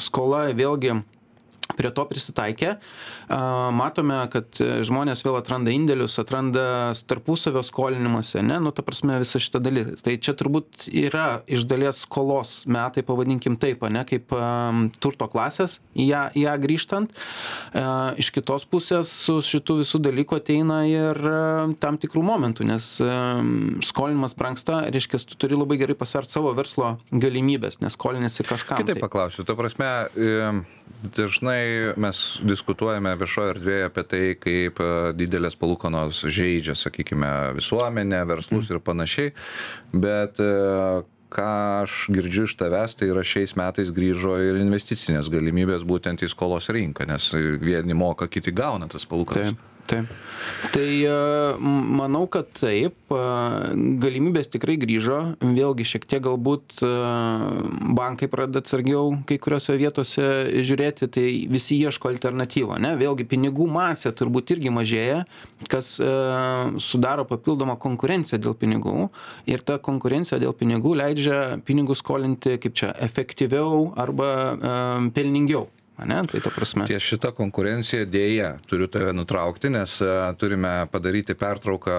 Skola 0.01 0.47
vėlgi 0.57 1.01
prie 1.77 1.91
to 1.93 2.05
prisitaikę. 2.09 2.75
Matome, 3.77 4.19
kad 4.33 4.57
žmonės 4.57 5.23
vėl 5.25 5.37
atranda 5.39 5.71
indėlius, 5.73 6.17
atranda 6.21 6.93
tarpusavio 7.07 7.63
skolinimąsi, 7.65 8.41
ne, 8.45 8.59
nu, 8.63 8.71
ta 8.75 8.83
prasme, 8.85 9.19
visa 9.21 9.41
šita 9.41 9.61
dalis. 9.63 10.03
Tai 10.05 10.15
čia 10.21 10.33
turbūt 10.37 10.87
yra 10.91 11.41
iš 11.49 11.65
dalies 11.69 12.01
skolos 12.05 12.61
metai, 12.69 13.03
pavadinkim 13.05 13.57
taip, 13.61 13.83
ne, 13.91 14.03
kaip 14.07 14.33
um, 14.35 14.87
turto 15.03 15.27
klasės, 15.31 15.79
į 15.97 16.07
ją, 16.09 16.23
į 16.37 16.45
ją 16.45 16.55
grįžtant. 16.63 17.13
Uh, 17.73 18.17
iš 18.21 18.31
kitos 18.35 18.67
pusės 18.69 19.11
su 19.11 19.39
šitų 19.45 19.81
visų 19.83 20.01
dalykų 20.07 20.39
ateina 20.39 20.81
ir 20.89 21.21
uh, 21.23 21.75
tam 21.81 21.99
tikrų 22.01 22.23
momentų, 22.27 22.67
nes 22.71 22.89
um, 23.03 23.77
skolinimas 23.85 24.35
brangsta, 24.37 24.83
reiškia, 24.93 25.21
tu 25.27 25.39
turi 25.39 25.59
labai 25.59 25.79
gerai 25.81 25.97
pasvert 25.97 26.31
savo 26.31 26.53
verslo 26.57 26.95
galimybės, 27.11 27.81
nes 27.83 27.97
skolinėsi 27.97 28.47
kažką. 28.47 28.81
Kitaip 28.81 28.99
tai. 28.99 29.05
paklausiu, 29.05 29.45
ta 29.47 29.57
prasme, 29.57 29.91
dažnai 31.15 31.93
mes 31.99 32.21
diskutuojame 32.45 33.13
viešoje 33.19 33.53
erdvėje 33.55 33.89
apie 33.89 34.03
tai, 34.11 34.23
kaip 34.39 34.81
e, 34.81 34.89
didelės 35.17 35.57
palūkanos 35.59 36.23
žaidžia, 36.33 36.77
sakykime, 36.77 37.29
visuomenę, 37.57 38.23
verslus 38.29 38.71
ir 38.71 38.81
panašiai, 38.83 39.33
bet 39.93 40.41
e, 40.43 40.49
ką 41.33 41.47
aš 41.83 42.07
girdžiu 42.13 42.47
iš 42.47 42.57
tavęs, 42.59 42.95
tai 42.97 43.11
yra 43.11 43.23
šiais 43.27 43.55
metais 43.59 43.91
grįžo 43.93 44.37
ir 44.41 44.61
investicinės 44.63 45.31
galimybės 45.31 45.85
būtent 45.87 46.23
į 46.23 46.31
skolos 46.31 46.69
rinką, 46.73 47.07
nes 47.09 47.31
vieni 47.61 47.97
moka, 47.97 48.29
kiti 48.31 48.55
gauna 48.55 48.89
tas 48.91 49.07
palūkanas. 49.09 49.53
Taip. 49.53 49.76
Taip. 49.87 50.09
Tai 50.71 51.03
e, 51.03 51.11
manau, 51.97 52.25
kad 52.31 52.49
taip, 52.59 52.95
e, 53.11 53.19
galimybės 54.01 54.49
tikrai 54.51 54.75
grįžo, 54.79 55.19
vėlgi 55.41 55.85
šiek 55.87 56.07
tiek 56.09 56.23
galbūt 56.25 56.81
e, 56.85 56.89
bankai 57.97 58.29
pradeda 58.31 58.61
atsargiau 58.63 59.15
kai 59.29 59.39
kuriuose 59.41 59.77
vietose 59.79 60.27
žiūrėti, 60.67 61.09
tai 61.13 61.25
visi 61.51 61.79
ieško 61.79 62.11
alternatyvą, 62.11 62.79
ne? 62.83 62.93
Vėlgi 62.99 63.27
pinigų 63.29 63.69
masė 63.71 64.11
turbūt 64.17 64.55
irgi 64.57 64.73
mažėja, 64.73 65.23
kas 65.71 65.95
sudaro 66.83 67.25
papildomą 67.27 67.77
konkurenciją 67.81 68.39
dėl 68.43 68.57
pinigų 68.59 69.07
ir 69.49 69.63
ta 69.65 69.79
konkurencija 69.83 70.39
dėl 70.41 70.53
pinigų 70.57 70.93
leidžia 70.99 71.39
pinigus 71.65 72.03
skolinti 72.03 72.57
kaip 72.61 72.77
čia 72.77 72.93
efektyviau 73.07 73.91
arba 73.97 75.09
pelningiau 75.15 75.65
ane? 75.97 76.21
Tai 76.31 76.41
ta 76.43 76.51
prasme. 76.53 76.85
Ties 76.89 77.03
šita 77.03 77.31
konkurencija 77.37 78.05
deja 78.05 78.53
turiu 78.69 78.87
tave 78.91 79.13
nutraukti 79.13 79.71
nes 79.73 79.97
e, 80.01 80.11
turime 80.37 80.73
padaryti 80.91 81.35
pertrauką 81.37 81.97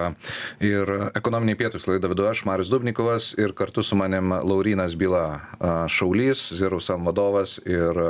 ir 0.64 0.94
ekonominiai 1.18 1.58
pietūs 1.58 1.88
laidą 1.90 2.12
vedu 2.12 2.28
aš 2.30 2.44
marius 2.48 2.72
dubnikovas 2.72 3.32
ir 3.38 3.54
kartu 3.58 3.82
su 3.82 3.98
manim 3.98 4.32
laurynas 4.32 4.94
byla 4.98 5.24
šaulys 5.90 6.48
zero 6.58 6.80
sum 6.80 7.06
vadovas 7.08 7.58
ir 7.66 8.02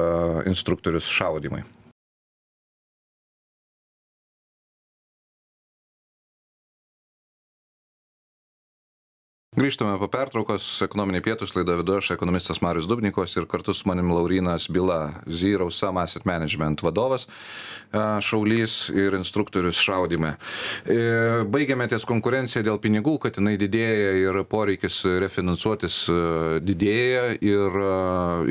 instruktorius 0.47 1.09
šaudymui 1.09 1.65
grįžtame 9.59 9.97
po 9.99 10.07
pertraukos. 10.13 10.67
Ekonominiai 10.87 11.25
pietūs 11.25 11.55
laidą 11.57 11.79
vedu 11.81 11.97
aš 11.99 12.13
ekonomistas 12.15 12.61
marius 12.63 12.87
dubnikovas 12.91 13.35
ir 13.37 13.49
kartu 13.51 13.75
su 13.75 13.89
manim 13.91 14.13
laurynas 14.15 14.69
byla 14.71 15.25
zero 15.27 15.71
sum 15.71 15.99
asset 15.99 16.25
management 16.25 16.83
vadovas 16.83 17.27
šaulys 18.21 18.91
ir 18.93 19.15
instruktorius 19.17 19.79
šaudyme 19.81 20.35
baigiame 21.49 21.87
ties 21.89 22.05
konkurencija 22.09 22.63
dėl 22.67 22.77
pinigų 22.83 23.15
kad 23.23 23.39
jinai 23.41 23.57
didėja 23.61 24.11
ir 24.21 24.41
poreikis 24.45 25.01
refinansuotis 25.25 25.97
didėja 26.61 27.39
ir 27.41 27.79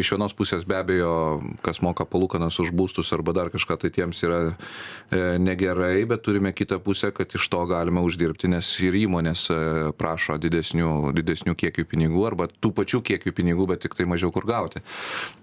iš 0.01 0.11
vienos 0.15 0.33
pusės 0.37 0.65
be 0.65 0.79
abejo 0.79 1.13
kas 1.61 1.83
moka 1.85 2.07
palūkanas 2.09 2.57
už 2.63 2.73
būstus 2.73 3.13
arba 3.13 3.35
dar 3.37 3.53
kažką 3.53 3.77
tai 3.83 3.93
tiems 3.93 4.23
yra 4.25 4.39
e, 4.47 5.37
negerai 5.37 6.01
bet 6.09 6.25
turime 6.25 6.53
kitą 6.57 6.81
pusę 6.81 7.13
kad 7.13 7.29
iš 7.37 7.45
to 7.53 7.61
galima 7.69 8.01
uždirbti 8.01 8.49
nes 8.49 8.71
ir 8.81 8.97
įmonės 9.05 9.47
e, 9.53 9.59
prašo 9.97 10.39
didesnių 10.41 10.96
didesnių 11.17 11.55
kiekių 11.57 11.87
pinigų 11.91 12.25
arba 12.29 12.49
tų 12.51 12.73
pačių 12.77 13.03
kiekių 13.11 13.33
pinigų, 13.37 13.69
bet 13.73 13.85
tik 13.85 13.97
tai 13.97 14.07
mažiau 14.09 14.31
kur 14.35 14.47
gauti. 14.49 14.83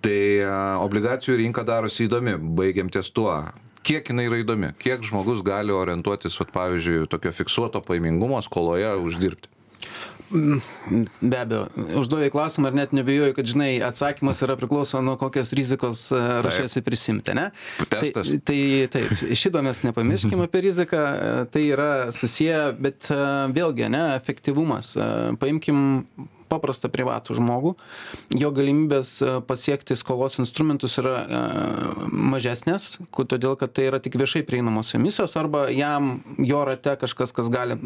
Tai 0.04 0.18
obligacijų 0.84 1.38
rinka 1.42 1.64
darosi 1.66 2.08
įdomi, 2.08 2.36
baigiam 2.58 2.92
ties 2.92 3.12
tuo 3.14 3.38
kiek 3.84 4.08
jinai 4.08 4.28
yra 4.30 4.40
įdomi, 4.40 4.72
kiek 4.80 5.04
žmogus 5.04 5.42
gali 5.44 5.74
orientuotis, 5.74 6.38
vat, 6.40 6.52
pavyzdžiui, 6.54 7.04
tokio 7.12 7.34
fiksuoto 7.36 7.82
paimingumo 7.84 8.40
skoloje 8.44 8.94
uždirbti. 9.04 9.53
Be 11.20 11.38
abejo, 11.38 11.66
užduoju 12.00 12.30
klausimą 12.32 12.70
ir 12.70 12.78
net 12.78 12.92
nebejoju, 12.96 13.34
kad, 13.36 13.48
žinai, 13.48 13.70
atsakymas 13.84 14.40
yra 14.46 14.56
priklauso 14.58 15.02
nuo 15.04 15.16
kokios 15.20 15.52
rizikos 15.56 16.06
e, 16.12 16.20
ruošiasi 16.44 16.82
prisimti, 16.86 17.34
ne? 17.36 17.50
Tai, 17.92 18.10
tai 18.44 18.60
taip, 18.92 19.12
šito 19.36 19.62
mes 19.64 19.82
nepamirškime 19.84 20.48
apie 20.48 20.64
riziką, 20.64 21.02
e, 21.02 21.44
tai 21.52 21.66
yra 21.74 21.90
susiję, 22.16 22.60
bet 22.80 23.10
e, 23.12 23.20
vėlgi, 23.54 23.90
ne, 23.92 24.04
efektyvumas. 24.16 24.94
Paimkim 25.40 25.84
paprastą 26.50 26.90
privatų 26.92 27.36
žmogų, 27.38 27.74
jo 28.38 28.50
galimybės 28.54 29.16
e, 29.22 29.32
pasiekti 29.48 29.96
skolos 29.98 30.38
instrumentus 30.42 30.98
yra 31.02 31.14
e, 31.24 31.42
mažesnės, 32.12 32.98
todėl 33.14 33.56
kad 33.60 33.74
tai 33.76 33.88
yra 33.90 34.00
tik 34.02 34.18
viešai 34.20 34.44
prieinamos 34.46 34.94
emisijos 34.98 35.36
arba 35.40 35.66
jam 35.72 36.18
jo 36.38 36.62
rate 36.66 36.96
kažkas, 37.00 37.32
kas 37.34 37.50
gali 37.52 37.76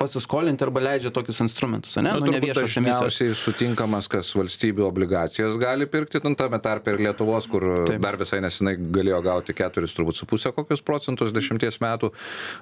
pasiskolinti 0.00 0.64
arba 0.66 0.84
leidžia 0.84 1.12
tokius 1.14 1.42
instrumentus, 1.44 1.96
ne? 1.98 2.14
Nu, 2.18 2.30
ne 2.32 2.40
viešas 2.42 2.78
emisijos. 2.80 3.18
sutinkamas, 3.38 4.08
kas 4.10 4.30
valstybių 4.36 4.86
obligacijas 4.88 5.58
gali 5.60 5.88
pirkti, 5.90 6.22
nu, 6.24 6.34
tame 6.38 6.60
tarp 6.62 6.88
ir 6.90 7.00
Lietuvos, 7.08 7.48
kur 7.50 7.66
Taip. 7.88 8.00
dar 8.02 8.18
visai 8.20 8.40
nesinai 8.44 8.76
galėjo 8.78 9.20
gauti 9.24 9.56
4, 9.56 9.92
turbūt 9.98 10.18
su 10.18 10.28
pusę 10.28 10.52
kokius 10.54 10.82
procentus 10.84 11.32
dešimties 11.34 11.80
metų, 11.82 12.12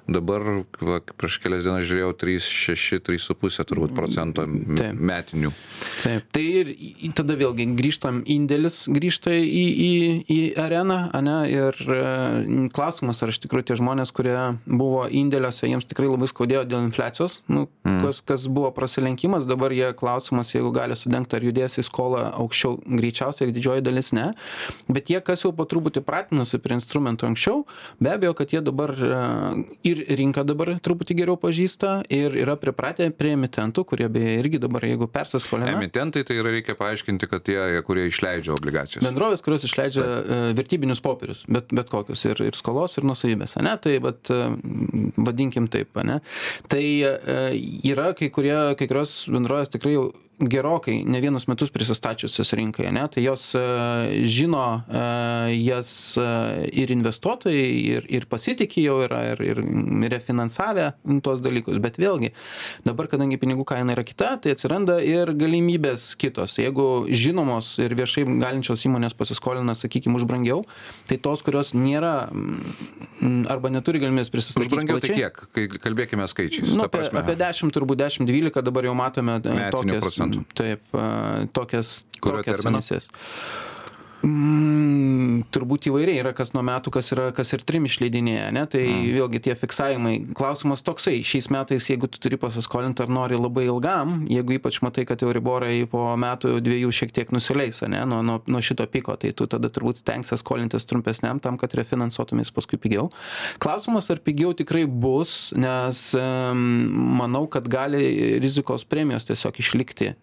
dabar 0.09 0.45
va, 0.81 0.99
prieš 1.17 1.39
kelias 1.43 1.65
dienas 1.67 1.87
žiūrėjau 1.89 2.13
3, 2.25 2.37
6, 2.47 3.01
3,5 3.07 3.67
turbūt 3.67 3.95
procento 3.97 4.45
metinių 4.47 5.26
metinių. 5.27 5.51
Taip, 6.03 6.25
tai 6.31 6.43
ir 6.43 6.69
tada 7.15 7.35
vėlgi 7.37 7.67
grįžtam, 7.77 8.21
indėlis 8.25 8.87
grįžta 8.87 9.33
į, 9.33 9.65
į, 9.87 9.91
į 10.29 10.39
areną, 10.57 11.11
ne, 11.21 11.37
ir 11.51 11.75
e, 11.75 12.69
klausimas, 12.73 13.21
ar 13.23 13.29
iš 13.29 13.39
tikrųjų 13.43 13.67
tie 13.67 13.77
žmonės, 13.77 14.11
kurie 14.15 14.57
buvo 14.65 15.07
indėliuose, 15.09 15.67
jiems 15.67 15.87
tikrai 15.89 16.07
labai 16.09 16.29
skaudėjo 16.29 16.63
dėl 16.67 16.85
infliacijos, 16.87 17.41
nu, 17.49 17.67
mm. 17.83 18.01
kas, 18.05 18.21
kas 18.21 18.47
buvo 18.47 18.71
prasilenkimas, 18.75 19.47
dabar 19.49 19.73
jie 19.75 19.91
klausimas, 19.97 20.53
jeigu 20.55 20.71
gali 20.75 20.97
sudengti, 20.97 21.37
ar 21.37 21.45
judės 21.45 21.77
į 21.81 21.85
skolą 21.87 22.27
aukščiau, 22.37 22.77
greičiausiai 22.87 23.53
didžioji 23.53 23.85
dalis 23.85 24.13
ne, 24.15 24.29
bet 24.89 25.11
jie, 25.11 25.21
kas 25.25 25.45
jau 25.45 25.53
po 25.55 25.67
truputį 25.69 26.03
pratinusi 26.07 26.61
prie 26.61 26.77
instrumentų 26.77 27.31
anksčiau, 27.31 27.65
be 28.01 28.13
abejo, 28.13 28.35
kad 28.37 28.53
jie 28.53 28.63
dabar 28.65 28.93
e, 28.93 29.21
ir 29.87 30.03
rinką 30.21 30.45
dabar 30.47 30.75
truputį 30.83 31.19
geriau 31.21 31.37
pažįsta 31.41 31.99
ir 32.13 32.37
yra 32.37 32.57
pripratę 32.59 33.09
prie 33.17 33.35
emitentų, 33.37 33.85
kurie 33.87 34.09
beje 34.11 34.37
irgi 34.41 34.61
dabar, 34.61 34.85
jeigu 34.87 35.09
persiskolina. 35.17 35.73
Emitentai 35.77 36.23
tai 36.27 36.37
yra 36.41 36.53
reikia 36.53 36.77
paaiškinti, 36.79 37.29
kad 37.31 37.45
tie, 37.47 37.57
kurie 37.87 38.07
išleidžia 38.11 38.53
obligacijas. 38.55 39.05
Bendrovės, 39.05 39.43
kurios 39.45 39.65
išleidžia 39.67 40.05
Taip. 40.05 40.35
vertybinius 40.59 41.01
popierius, 41.03 41.43
bet, 41.51 41.73
bet 41.75 41.91
kokius, 41.93 42.23
ir, 42.29 42.43
ir 42.47 42.57
skolos, 42.57 42.97
ir 42.99 43.07
nusavybės, 43.07 43.57
ne? 43.65 43.75
Tai 43.81 43.97
bet, 44.07 44.31
vadinkim 45.29 45.69
taip, 45.73 45.97
ne? 46.07 46.19
Tai 46.71 46.83
e, 46.83 47.17
yra 47.91 48.11
kai, 48.17 48.31
kurie, 48.33 48.55
kai 48.79 48.89
kurios 48.89 49.19
bendrovės 49.33 49.73
tikrai 49.73 49.97
jau 49.97 50.07
gerokai 50.39 51.01
ne 51.05 51.19
vienus 51.21 51.47
metus 51.49 51.71
prisistačiusios 51.73 52.53
rinkai, 52.53 52.91
ne? 52.93 53.07
tai 53.09 53.23
jos 53.23 53.49
e, 53.57 53.61
žino 54.29 54.83
e, 54.85 55.01
jas 55.65 55.89
e, 56.21 56.25
ir 56.77 56.93
investuotojai, 56.93 57.71
ir, 57.95 58.05
ir 58.13 58.27
pasitikė 58.29 58.83
jau 58.85 58.99
yra, 59.07 59.23
ir, 59.33 59.41
ir 59.41 59.61
refinansavę 60.13 60.91
tuos 61.25 61.41
dalykus, 61.41 61.79
bet 61.81 61.97
vėlgi, 61.97 62.33
dabar, 62.85 63.09
kadangi 63.09 63.39
pinigų 63.41 63.65
kaina 63.67 63.95
yra 63.95 64.05
kita, 64.05 64.35
tai 64.43 64.53
atsiranda 64.53 64.99
ir 65.01 65.33
galimybės 65.37 66.11
kitos. 66.21 66.59
Jeigu 66.61 67.07
žinomos 67.09 67.73
ir 67.81 67.97
viešai 67.97 68.27
galinčios 68.37 68.85
įmonės 68.85 69.17
pasiskolina, 69.17 69.73
sakykime, 69.77 70.19
už 70.21 70.27
brangiau, 70.29 70.63
tai 71.09 71.17
tos, 71.17 71.41
kurios 71.45 71.73
nėra 71.73 72.29
arba 73.49 73.73
neturi 73.73 74.03
galimybės 74.05 74.29
prisistatyti. 74.33 74.69
Už 74.69 74.75
brangiau 74.75 75.01
tai 75.01 75.09
plačiai, 75.09 75.33
tai 75.33 75.57
kiek, 75.57 75.73
kai 75.73 75.83
kalbėkime 75.87 76.29
skaičiais. 76.29 76.77
Nu, 76.77 76.85
apie, 76.85 77.07
apie 77.09 77.37
10, 77.41 77.73
turbūt 77.73 78.05
10-12 78.05 78.61
dabar 78.69 78.85
jau 78.85 78.93
matome 78.97 79.39
tokias 79.41 80.26
procentų. 80.27 80.43
Taip, 80.57 80.81
tokias, 81.53 82.03
tokias 82.21 82.65
emisijas. 82.65 83.09
Mm, 84.25 85.43
turbūt 85.53 85.87
įvairiai 85.91 86.17
yra 86.23 86.31
kas 86.35 86.49
nuo 86.55 86.63
metų, 86.65 86.89
kas, 86.95 87.11
yra, 87.13 87.27
kas 87.37 87.53
ir 87.53 87.61
trim 87.67 87.85
išleidinėja, 87.85 88.47
ne? 88.55 88.63
tai 88.69 88.81
mm. 88.81 89.11
vėlgi 89.13 89.41
tie 89.45 89.55
fiksavimai. 89.59 90.15
Klausimas 90.37 90.81
toksai, 90.85 91.19
šiais 91.27 91.51
metais, 91.53 91.85
jeigu 91.91 92.09
tu 92.09 92.21
turi 92.23 92.39
pasiskolinti 92.41 93.05
ar 93.05 93.13
nori 93.13 93.37
labai 93.37 93.67
ilgam, 93.67 94.23
jeigu 94.31 94.57
ypač 94.57 94.81
matai, 94.85 95.05
kad 95.09 95.21
euriborai 95.25 95.85
po 95.91 96.09
metų 96.17 96.57
dviejų 96.65 96.91
šiek 96.99 97.13
tiek 97.13 97.33
nusileis, 97.35 97.83
ne, 97.85 98.01
nuo, 98.09 98.23
nuo, 98.25 98.39
nuo 98.49 98.63
šito 98.65 98.87
piko, 98.89 99.15
tai 99.21 99.35
tu 99.37 99.45
tada 99.49 99.69
turbūt 99.73 100.01
stengsies 100.01 100.41
skolintis 100.41 100.89
trumpesniam 100.89 101.41
tam, 101.43 101.61
kad 101.61 101.77
refinansuotumės 101.77 102.53
paskui 102.55 102.81
pigiau. 102.81 103.11
Klausimas, 103.61 104.09
ar 104.13 104.23
pigiau 104.25 104.55
tikrai 104.57 104.87
bus, 104.89 105.53
nes 105.57 106.07
um, 106.17 106.63
manau, 107.21 107.45
kad 107.51 107.69
gali 107.69 108.39
rizikos 108.41 108.87
premijos 108.89 109.29
tiesiog 109.29 109.61
išlikti 109.61 110.15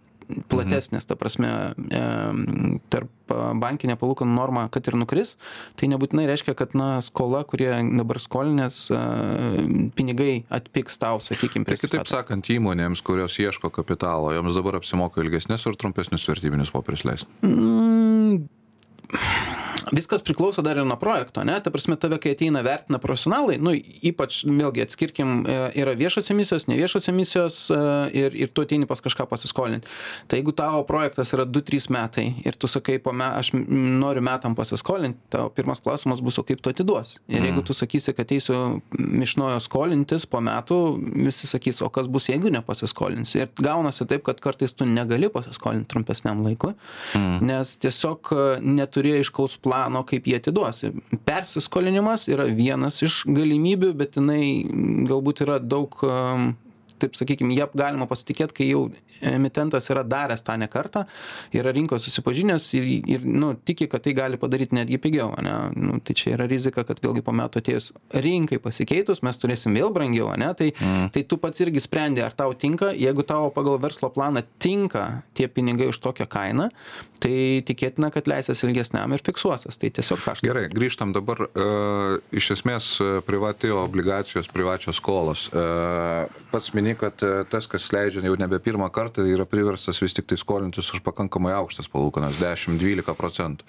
platesnės, 0.52 1.06
ta 1.08 1.16
prasme, 1.18 1.50
tarp 2.92 3.34
bankinė 3.60 3.96
palūkanų 4.00 4.37
norma, 4.37 4.66
kad 4.72 4.87
ir 4.90 4.98
nukris, 5.00 5.34
tai 5.80 5.88
nebūtinai 5.92 6.26
reiškia, 6.28 6.56
kad 6.58 6.76
na, 6.78 6.98
skola, 7.04 7.42
kurie 7.48 7.70
dabar 7.96 8.20
skolinės, 8.22 8.84
pinigai 9.96 10.44
atpiks 10.52 11.00
tau, 11.00 11.22
sakykime. 11.24 11.66
Tai 11.68 11.78
kitaip 11.80 12.10
sakant, 12.10 12.52
įmonėms, 12.52 13.04
kurios 13.06 13.38
ieško 13.40 13.72
kapitalo, 13.74 14.32
joms 14.37 14.56
dabar 14.58 14.80
apsimoka 14.80 15.24
ilgesnės 15.24 15.66
ar 15.70 15.80
trumpesnius 15.80 16.28
vertybinius 16.30 16.72
popierius 16.74 17.06
leisti? 17.08 17.30
Mm, 17.46 18.44
viskas 19.92 20.22
priklauso 20.22 20.62
dar 20.62 20.78
ir 20.78 20.87
nuo 20.87 20.96
projekto, 21.00 21.44
ne? 21.44 21.56
Ta 21.62 21.72
prasme, 21.74 21.96
tave, 22.00 22.18
kai 22.22 22.34
ateina 22.34 22.62
vertina 22.64 23.00
profesionalai, 23.02 23.56
nu, 23.62 23.74
ypač, 23.76 24.42
vėlgi, 24.46 24.84
atskirkim, 24.84 25.34
e, 25.46 25.58
yra 25.82 25.94
viešas 25.98 26.30
emisijos, 26.34 26.66
neviešas 26.70 27.08
emisijos 27.12 27.60
e, 27.72 27.80
ir, 28.24 28.37
ir 28.44 28.52
tu 28.54 28.64
ateini 28.64 28.88
pas 28.90 29.02
kažką 29.04 29.26
pasiskolinti. 29.30 29.90
Tai 30.30 30.40
jeigu 30.40 30.54
tavo 30.56 30.82
projektas 30.88 31.34
yra 31.37 31.46
2-3 31.48 31.90
metai 31.94 32.26
ir 32.44 32.58
tu 32.58 32.70
sakai, 32.70 32.98
me, 33.12 33.30
aš 33.40 33.52
noriu 33.54 34.24
metam 34.24 34.56
pasiskolinti, 34.58 35.20
tavo 35.34 35.50
pirmas 35.54 35.82
klausimas 35.84 36.22
bus, 36.24 36.38
o 36.40 36.46
kaip 36.46 36.62
tu 36.64 36.72
atiduos. 36.72 37.18
Ir 37.28 37.40
jeigu 37.40 37.60
mhm. 37.60 37.66
tu 37.68 37.76
sakysi, 37.76 38.14
kad 38.16 38.32
eisiu 38.34 38.60
iš 39.24 39.37
naujo 39.40 39.60
skolintis 39.64 40.26
po 40.30 40.40
metų, 40.44 40.80
visi 41.26 41.48
sakys, 41.50 41.82
o 41.84 41.90
kas 41.92 42.08
bus, 42.10 42.28
jeigu 42.32 42.52
nepasiskolinsi. 42.54 43.44
Ir 43.44 43.52
gaunasi 43.60 44.06
taip, 44.08 44.24
kad 44.26 44.40
kartais 44.44 44.74
tu 44.76 44.87
negali 44.88 45.30
pasiskolinti 45.32 45.88
trumpesniam 45.90 46.42
laikui, 46.44 46.72
mm. 47.16 47.38
nes 47.46 47.74
tiesiog 47.82 48.30
e, 48.34 48.44
neturi 48.64 49.14
aiškaus 49.18 49.56
plano 49.64 50.05
kaip 50.09 50.29
jį 50.29 50.38
atiduosi. 50.40 50.92
Persiskolinimas 51.27 52.29
yra 52.33 52.46
vienas 52.53 53.00
iš 53.05 53.22
galimybių, 53.29 53.94
bet 53.98 54.18
jinai 54.20 54.44
galbūt 55.09 55.44
yra 55.46 55.59
daug 55.62 55.96
um, 56.07 56.53
taip 57.02 57.16
sakykim 57.18 57.52
ja 57.54 57.68
galima 57.74 58.07
pasitikėt 58.11 58.54
kai 58.57 58.68
jau 58.70 58.87
emitentas 59.24 59.88
yra 59.92 60.02
daręs 60.07 60.42
tą 60.44 60.57
ne 60.61 60.68
kartą 60.70 61.04
yra 61.54 61.72
rinkoj 61.74 62.00
susipažinęs 62.02 62.68
ir 62.78 62.88
ir 63.14 63.24
nu 63.24 63.54
tiki 63.54 63.88
kad 63.90 64.04
tai 64.04 64.14
gali 64.16 64.40
padaryt 64.40 64.74
netgi 64.76 64.98
pigiau 64.98 65.33
ane? 65.38 65.54
Nu 65.76 66.00
tai 66.04 66.16
čia 66.18 66.35
yra 66.37 66.48
rizika 66.50 66.85
kad 66.85 67.00
vėlgi 67.04 67.24
po 67.24 67.35
metų 67.37 67.62
atėjus 67.62 67.90
rinkai 68.26 68.61
pasikeitus 68.62 69.22
mes 69.26 69.40
turėsim 69.40 69.76
vėl 69.76 69.92
brangiau 69.94 70.30
ane? 70.35 70.52
Tai 70.59 70.70
tai 71.14 71.24
tu 71.28 71.38
pats 71.40 71.64
irgi 71.64 71.83
sprendi 71.85 72.24
ar 72.24 72.37
tau 72.37 72.54
tinka. 72.54 72.92
Jeigu 72.94 73.24
tau 73.26 73.50
pagal 73.54 73.78
verslo 73.83 74.11
planą 74.12 74.44
tinka 74.59 75.24
tie 75.35 75.48
pinigai 75.48 75.90
už 75.92 76.00
tokią 76.04 76.28
kainą 76.30 76.70
tai 77.24 77.62
tikėtina 77.66 78.11
kad 78.12 78.28
leisies 78.28 78.61
ilgesniam 78.66 79.12
ir 79.14 79.22
fiksuosies 79.24 79.78
tai 79.80 79.90
tiesiog 79.94 80.20
kaštai. 80.24 80.48
Gerai, 80.50 80.64
grįžtam 80.72 81.14
dabar. 81.16 81.46
E, 81.48 81.66
iš 82.37 82.50
esmės, 82.59 82.90
e, 83.00 83.20
privati 83.24 83.72
obligacijos, 83.72 84.50
privačios 84.52 85.00
skolos. 85.00 85.46
E, 85.48 85.64
pats 86.52 86.72
mini, 86.94 86.98
kad 86.98 87.22
e, 87.22 87.44
tas, 87.50 87.66
kas 87.66 87.92
leidžia 87.92 88.22
jau 88.24 88.37
nebe 88.38 88.59
pirmą 88.59 88.90
kartą, 88.90 89.24
yra 89.26 89.44
priverstas 89.44 90.00
vis 90.02 90.14
tik 90.14 90.26
tai 90.26 90.37
skolintis 90.37 90.92
už 90.94 91.02
pakankamai 91.02 91.52
aukštas 91.54 91.88
palūkanas- 91.88 92.38
10-12 92.40 93.14
procentų. 93.14 93.64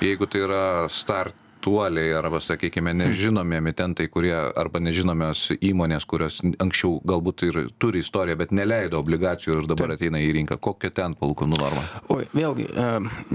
Jeigu 0.00 0.26
tai 0.26 0.40
yra 0.40 0.88
start 0.88 1.34
tuoliai 1.62 2.12
arba 2.12 2.40
sakykime 2.40 2.92
nežinomi 2.92 3.56
emitentai 3.56 4.08
kurie 4.08 4.34
arba 4.34 4.80
nežinomios 4.80 5.52
įmonės 5.62 6.04
kurios 6.04 6.40
anksčiau 6.58 7.00
galbūt 7.06 7.44
ir 7.46 7.70
turi 7.78 8.00
istoriją 8.02 8.36
bet 8.36 8.50
neleido 8.50 8.98
obligacijų 8.98 9.60
ir 9.60 9.68
dabar 9.70 9.94
ateina 9.94 10.18
į 10.18 10.32
rinką 10.40 10.58
kokia 10.58 10.90
ten 10.90 11.14
palūkanų 11.14 11.60
norma? 11.60 11.84
Oi 12.08 12.26
vėlgi 12.34 12.66
e, 12.66 12.88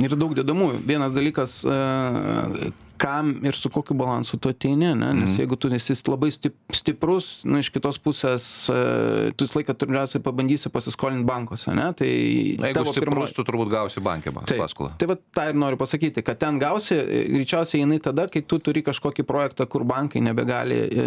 yra 0.04 0.20
daug 0.20 0.36
dedamųjų. 0.36 0.84
Vienas 0.84 1.16
dalykas 1.16 1.64
e, 1.64 2.72
kam 2.98 3.32
ir 3.46 3.54
su 3.56 3.70
kokiu 3.70 3.96
balansu 3.98 4.38
tu 4.42 4.50
ateini 4.50 4.88
ane 4.92 5.14
nes 5.14 5.30
Mhm. 5.30 5.38
jeigu 5.42 5.56
tu 5.60 5.70
esi 5.74 5.94
labai 6.08 6.32
stip 6.32 6.56
stiprus 6.74 7.44
nu 7.46 7.60
iš 7.60 7.70
kitos 7.70 7.98
pusės 8.00 8.44
e, 8.70 9.32
tu 9.38 9.46
visą 9.46 9.60
laiką 9.62 9.74
pirmiausiai 9.78 10.22
pabandysi 10.24 10.70
pasiskolint 10.74 11.26
bankuose 11.26 11.70
ane 11.72 11.94
tai 11.94 12.10
jeigu 12.58 12.94
stiprus 12.94 13.34
tu 13.38 13.44
turbūt 13.44 13.70
gausi 13.70 14.00
banke 14.02 14.32
paskolą 14.32 14.92
Tai 14.98 15.08
vat 15.08 15.22
tą 15.36 15.50
ir 15.50 15.54
noriu 15.60 15.78
pasakyti, 15.78 16.24
kad 16.24 16.40
ten 16.40 16.58
gausi, 16.60 16.96
e, 16.96 17.24
greičiausiai 17.34 17.82
jinai 17.84 18.00
tada, 18.02 18.28
kai 18.32 18.42
tu 18.42 18.58
turi 18.60 18.82
kažkokį 18.84 19.24
projektą, 19.28 19.68
kur 19.68 19.84
bankai 19.84 20.22
nebegali 20.22 20.78
e, 20.90 21.06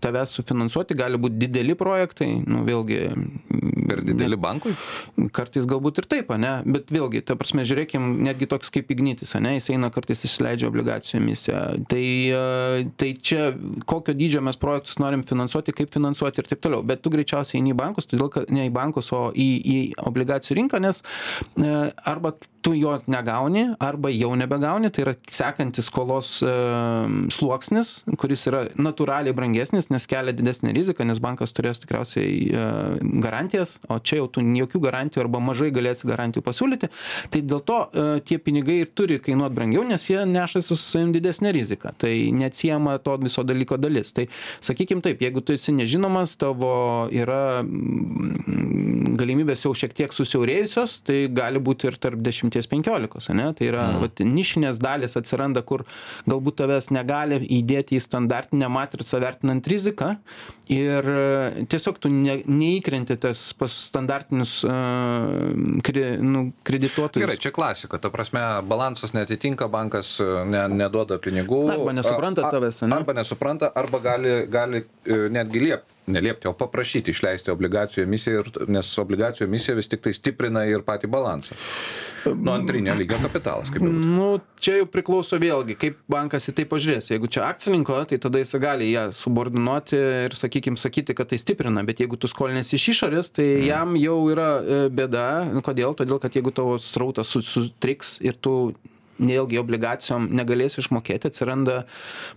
tavęs 0.00 0.32
sufinansuoti, 0.38 0.94
gali 0.98 1.18
būti 1.20 1.38
dideli 1.38 1.74
projektai, 1.78 2.30
nu 2.46 2.64
vėlgi. 2.66 3.00
per 3.90 4.02
dideli 4.06 4.36
bankui? 4.38 4.72
Kartais 5.34 5.64
galbūt 5.66 5.98
ir 5.98 6.06
taip, 6.06 6.28
ne, 6.38 6.52
bet 6.64 6.92
vėlgi, 6.94 7.24
ta 7.26 7.34
prasme, 7.34 7.64
žiūrėkim, 7.66 8.04
netgi 8.22 8.46
toks 8.46 8.70
kaip 8.70 8.90
ignitis, 8.94 9.34
ne, 9.42 9.56
jis 9.58 9.70
eina 9.74 9.90
kartais 9.90 10.22
išsileidžia 10.24 10.70
obligacijų 10.80 11.20
emisiją. 11.20 11.60
Tai, 11.90 12.04
e, 12.30 12.84
tai 12.96 13.10
čia 13.22 13.50
kokio 13.88 14.14
dydžio 14.16 14.42
mes 14.44 14.58
projektus 14.60 14.98
norim 15.02 15.22
finansuoti, 15.26 15.74
kaip 15.76 15.92
finansuoti 15.94 16.42
ir 16.42 16.50
taip 16.50 16.62
toliau. 16.64 16.82
Bet 16.86 17.02
tu 17.04 17.12
greičiausiai 17.12 17.60
eini 17.60 17.74
į 17.74 17.78
bankus, 17.78 18.08
todėl 18.10 18.30
kad 18.32 18.50
ne 18.50 18.66
į 18.68 18.72
bankus, 18.74 19.12
o 19.16 19.28
į, 19.34 19.48
į 19.60 19.78
obligacijų 20.10 20.58
rinką, 20.60 20.80
nes 20.82 21.02
e, 21.02 21.90
arba 22.04 22.34
tu 22.60 22.74
jo 22.76 22.98
negauni, 23.08 23.70
arba 23.80 24.10
jau 24.12 24.34
nebegauni, 24.36 24.90
tai 24.92 25.04
yra 25.06 25.14
sekantis 25.32 25.88
skolos 25.88 26.38
e, 26.44 26.54
sluoksnis, 27.32 27.92
kuris 28.20 28.44
yra 28.50 28.66
natūraliai 28.80 29.36
brangesnis, 29.36 29.90
nes 29.92 30.08
kelia 30.10 30.34
didesnį 30.36 30.74
riziką, 30.76 31.06
nes 31.08 31.20
bankas 31.22 31.54
turės 31.56 31.80
tikriausiai 31.82 32.50
garantijas, 33.22 33.78
o 33.88 33.98
čia 33.98 34.20
jau 34.20 34.28
tu 34.32 34.44
jokių 34.44 34.80
garantijų 34.82 35.24
arba 35.24 35.40
mažai 35.44 35.70
galėsi 35.74 36.08
garantijų 36.08 36.44
pasiūlyti. 36.44 36.90
Tai 37.32 37.42
dėl 37.52 37.62
to 37.66 37.78
tie 38.28 38.38
pinigai 38.42 38.80
ir 38.84 38.92
turi 38.96 39.18
kainuoti 39.22 39.56
brangiau, 39.56 39.84
nes 39.86 40.04
jie 40.08 40.20
nešasi 40.28 40.69
su 40.76 40.90
savim 40.92 41.12
didesnė 41.14 41.52
rizika. 41.56 41.92
Tai 41.98 42.12
neatsiema 42.36 42.98
to 43.04 43.16
viso 43.22 43.44
dalyko 43.46 43.78
dalis. 43.80 44.12
Tai 44.16 44.26
sakykim 44.64 45.02
taip, 45.04 45.22
jeigu 45.24 45.42
tu 45.44 45.54
esi 45.56 45.74
nežinomas, 45.76 46.36
tavo 46.40 46.72
yra 47.14 47.62
mm, 47.64 49.16
galimybės 49.20 49.64
jau 49.66 49.74
šiek 49.76 49.94
tiek 49.96 50.14
susiaurėjusios, 50.14 51.00
tai 51.06 51.20
gali 51.34 51.62
būti 51.62 51.90
ir 51.90 51.98
tarp 52.00 52.22
10-15, 52.26 53.34
ne? 53.36 53.50
Tai 53.56 53.68
yra 53.68 53.88
mm. 53.90 54.04
vat, 54.04 54.24
nišinės 54.24 54.80
dalis 54.82 55.18
atsiranda, 55.20 55.64
kur 55.66 55.86
galbūt 56.30 56.60
tavęs 56.62 56.90
negali 56.94 57.40
įdėti 57.60 57.98
į 57.98 58.04
standartinę 58.04 58.70
matricą 58.72 59.20
vertinant 59.22 59.66
riziką 59.70 60.14
ir 60.70 61.06
e, 61.10 61.64
tiesiog 61.70 61.98
tu 62.02 62.10
ne, 62.12 62.38
neįkrenti 62.46 63.16
tas 63.20 63.42
pas 63.58 63.74
standartinius 63.90 64.60
uh, 64.66 65.80
kri, 65.86 66.04
nu, 66.22 66.44
kredituotojus. 66.66 67.24
Gerai, 67.24 67.38
čia 67.42 67.52
klasika, 67.54 67.98
ta 68.02 68.10
prasme, 68.14 68.42
balansas 68.70 69.14
netitinka, 69.16 69.66
bankas 69.72 70.12
e, 70.22 70.28
ne, 70.68 70.76
neduoda 70.84 71.18
pinigų. 71.18 71.62
Arba 71.72 71.92
nesupranta 71.92 72.44
A- 72.46 72.50
savęs, 72.52 72.82
ane? 72.82 72.94
Arba 73.00 73.12
nesupranta, 73.14 73.72
arba 73.74 73.98
gali, 73.98 74.46
gali 74.50 74.84
e, 75.06 75.28
netgi 75.30 75.60
liepti. 75.68 75.96
Neliepti, 76.10 76.48
o 76.48 76.52
paprašyti 76.58 77.12
išleisti 77.12 77.52
obligacijų 77.52 78.02
emisiją, 78.02 78.40
ir, 78.42 78.48
nes 78.74 78.88
obligacijų 78.98 79.46
emisija 79.46 79.76
vis 79.78 79.86
tik 79.86 80.00
tai 80.02 80.10
stiprina 80.16 80.64
ir 80.66 80.80
patį 80.82 81.06
balansą. 81.12 81.54
Nu, 82.26 82.50
antrinio 82.50 82.96
lygio 82.98 83.20
kapitalas, 83.22 83.70
kaip 83.70 83.84
jau. 83.84 83.92
Nu, 83.92 84.24
čia 84.58 84.80
jau 84.80 84.88
priklauso 84.90 85.38
vėlgi, 85.38 85.76
kaip 85.78 86.00
bankas 86.10 86.48
į 86.50 86.56
tai 86.58 86.64
pažiūrės. 86.72 87.12
Jeigu 87.12 87.30
čia 87.30 87.44
akcininko, 87.46 88.00
tai 88.10 88.18
tada 88.18 88.42
jis 88.42 88.56
gali 88.58 88.90
ją 88.90 89.06
subordinuoti 89.14 90.00
ir, 90.26 90.34
sakykime, 90.34 90.80
sakyti, 90.82 91.14
kad 91.14 91.30
tai 91.30 91.38
stiprina, 91.38 91.84
bet 91.86 92.02
jeigu 92.02 92.18
tu 92.18 92.26
skolinės 92.32 92.74
iš 92.74 92.88
išorės, 92.96 93.30
tai 93.30 93.46
Mhm. 93.60 93.66
jam 93.70 93.94
jau 94.00 94.18
yra 94.34 94.50
e, 94.66 94.80
bėda. 94.90 95.28
Kodėl? 95.62 95.94
Todėl, 95.94 96.18
kad 96.18 96.32
jeigu 96.34 96.50
tavo 96.52 96.74
srautas 96.82 97.28
su- 97.30 97.42
sutriks 97.46 98.16
ir 98.20 98.34
tu 98.34 98.74
vėlgi 99.20 99.60
obligacijom 99.60 100.28
negalės 100.34 100.78
išmokėti, 100.80 101.30
atsiranda 101.30 101.84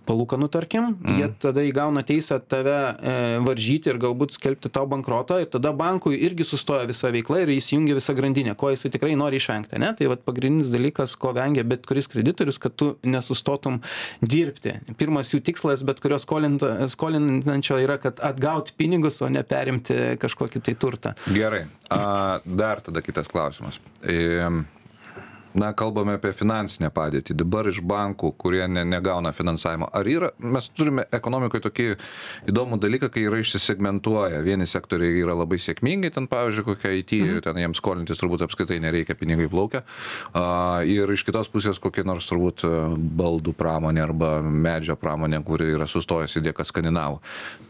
palūkanų, 0.08 0.48
tarkim, 0.52 0.92
mm. 0.94 1.18
jie 1.20 1.28
tada 1.42 1.64
įgauna 1.66 2.04
teisę 2.06 2.38
tave 2.50 2.74
e, 2.74 3.14
varžyti 3.44 3.90
ir 3.92 4.00
galbūt 4.02 4.36
skelbti 4.36 4.70
tau 4.72 4.86
bankrotą 4.90 5.40
ir 5.42 5.50
tada 5.52 5.72
bankui 5.76 6.18
irgi 6.26 6.46
sustoja 6.48 6.88
visa 6.88 7.10
veikla 7.14 7.42
ir 7.44 7.54
įsijungia 7.56 7.96
visa 7.98 8.14
grandinė, 8.16 8.56
ko 8.58 8.72
jisai 8.74 8.92
tikrai 8.94 9.14
nori 9.18 9.40
išvengti, 9.40 9.80
ne? 9.82 9.92
Tai 9.98 10.10
vat 10.12 10.24
pagrindinis 10.26 10.72
dalykas, 10.72 11.16
ko 11.20 11.34
vengia 11.36 11.64
bet 11.66 11.86
kuris 11.88 12.08
kreditorius, 12.10 12.60
kad 12.62 12.76
tu 12.78 12.94
nesustotum 13.06 13.80
dirbti. 14.22 14.76
Pirmas 15.00 15.32
jų 15.32 15.42
tikslas 15.44 15.84
bet 15.86 16.02
kurio 16.04 16.20
skolinančio 16.20 17.80
yra, 17.82 17.98
kad 18.02 18.20
atgauti 18.24 18.76
pinigus, 18.78 19.20
o 19.24 19.30
ne 19.32 19.44
perimti 19.46 20.18
kažkokį 20.20 20.64
tai 20.64 20.76
turtą. 20.80 21.14
Gerai. 21.34 21.64
A, 21.92 22.40
dar 22.44 22.80
tada 22.84 23.02
kitas 23.04 23.28
klausimas. 23.30 23.80
E, 24.02 24.48
na, 25.54 25.70
kalbame 25.76 26.16
apie 26.18 26.32
finansinę 26.34 26.90
padėtį. 26.94 27.36
Dabar 27.38 27.68
iš 27.70 27.80
bankų, 27.86 28.32
kurie 28.40 28.64
ne, 28.68 28.84
negauna 28.88 29.32
finansavimo. 29.34 29.88
Ar 29.94 30.08
yra, 30.10 30.30
mes 30.38 30.68
turime 30.74 31.06
ekonomikoje 31.14 31.64
tokį 31.68 31.86
įdomų 32.50 32.78
dalyką, 32.82 33.10
kai 33.14 33.26
yra 33.28 33.40
išsisegmentuoja. 33.42 34.42
Vieni 34.46 34.66
sektoriai 34.68 35.22
yra 35.22 35.36
labai 35.38 35.60
sėkmingi, 35.62 36.10
ten, 36.14 36.28
pavyzdžiui, 36.30 36.66
kokia 36.68 36.94
IT, 36.98 37.14
mhm. 37.20 37.42
ten 37.46 37.60
jiems 37.62 37.80
skolintis 37.80 38.20
turbūt 38.20 38.44
apskaitai 38.46 38.80
nereikia, 38.82 39.16
pinigai 39.18 39.48
plaukia. 39.52 39.84
A, 40.34 40.82
ir 40.88 41.10
iš 41.14 41.26
kitos 41.26 41.50
pusės 41.52 41.80
kokie 41.82 42.04
nors 42.06 42.28
turbūt 42.30 42.66
a, 42.66 42.74
baldų 42.94 43.54
pramonė 43.58 44.04
arba 44.04 44.32
medžio 44.42 44.98
pramonė, 44.98 45.40
kuri 45.46 45.70
yra 45.76 45.88
sustojusi 45.90 46.42
dėka 46.44 46.66
skandinavų. 46.66 47.20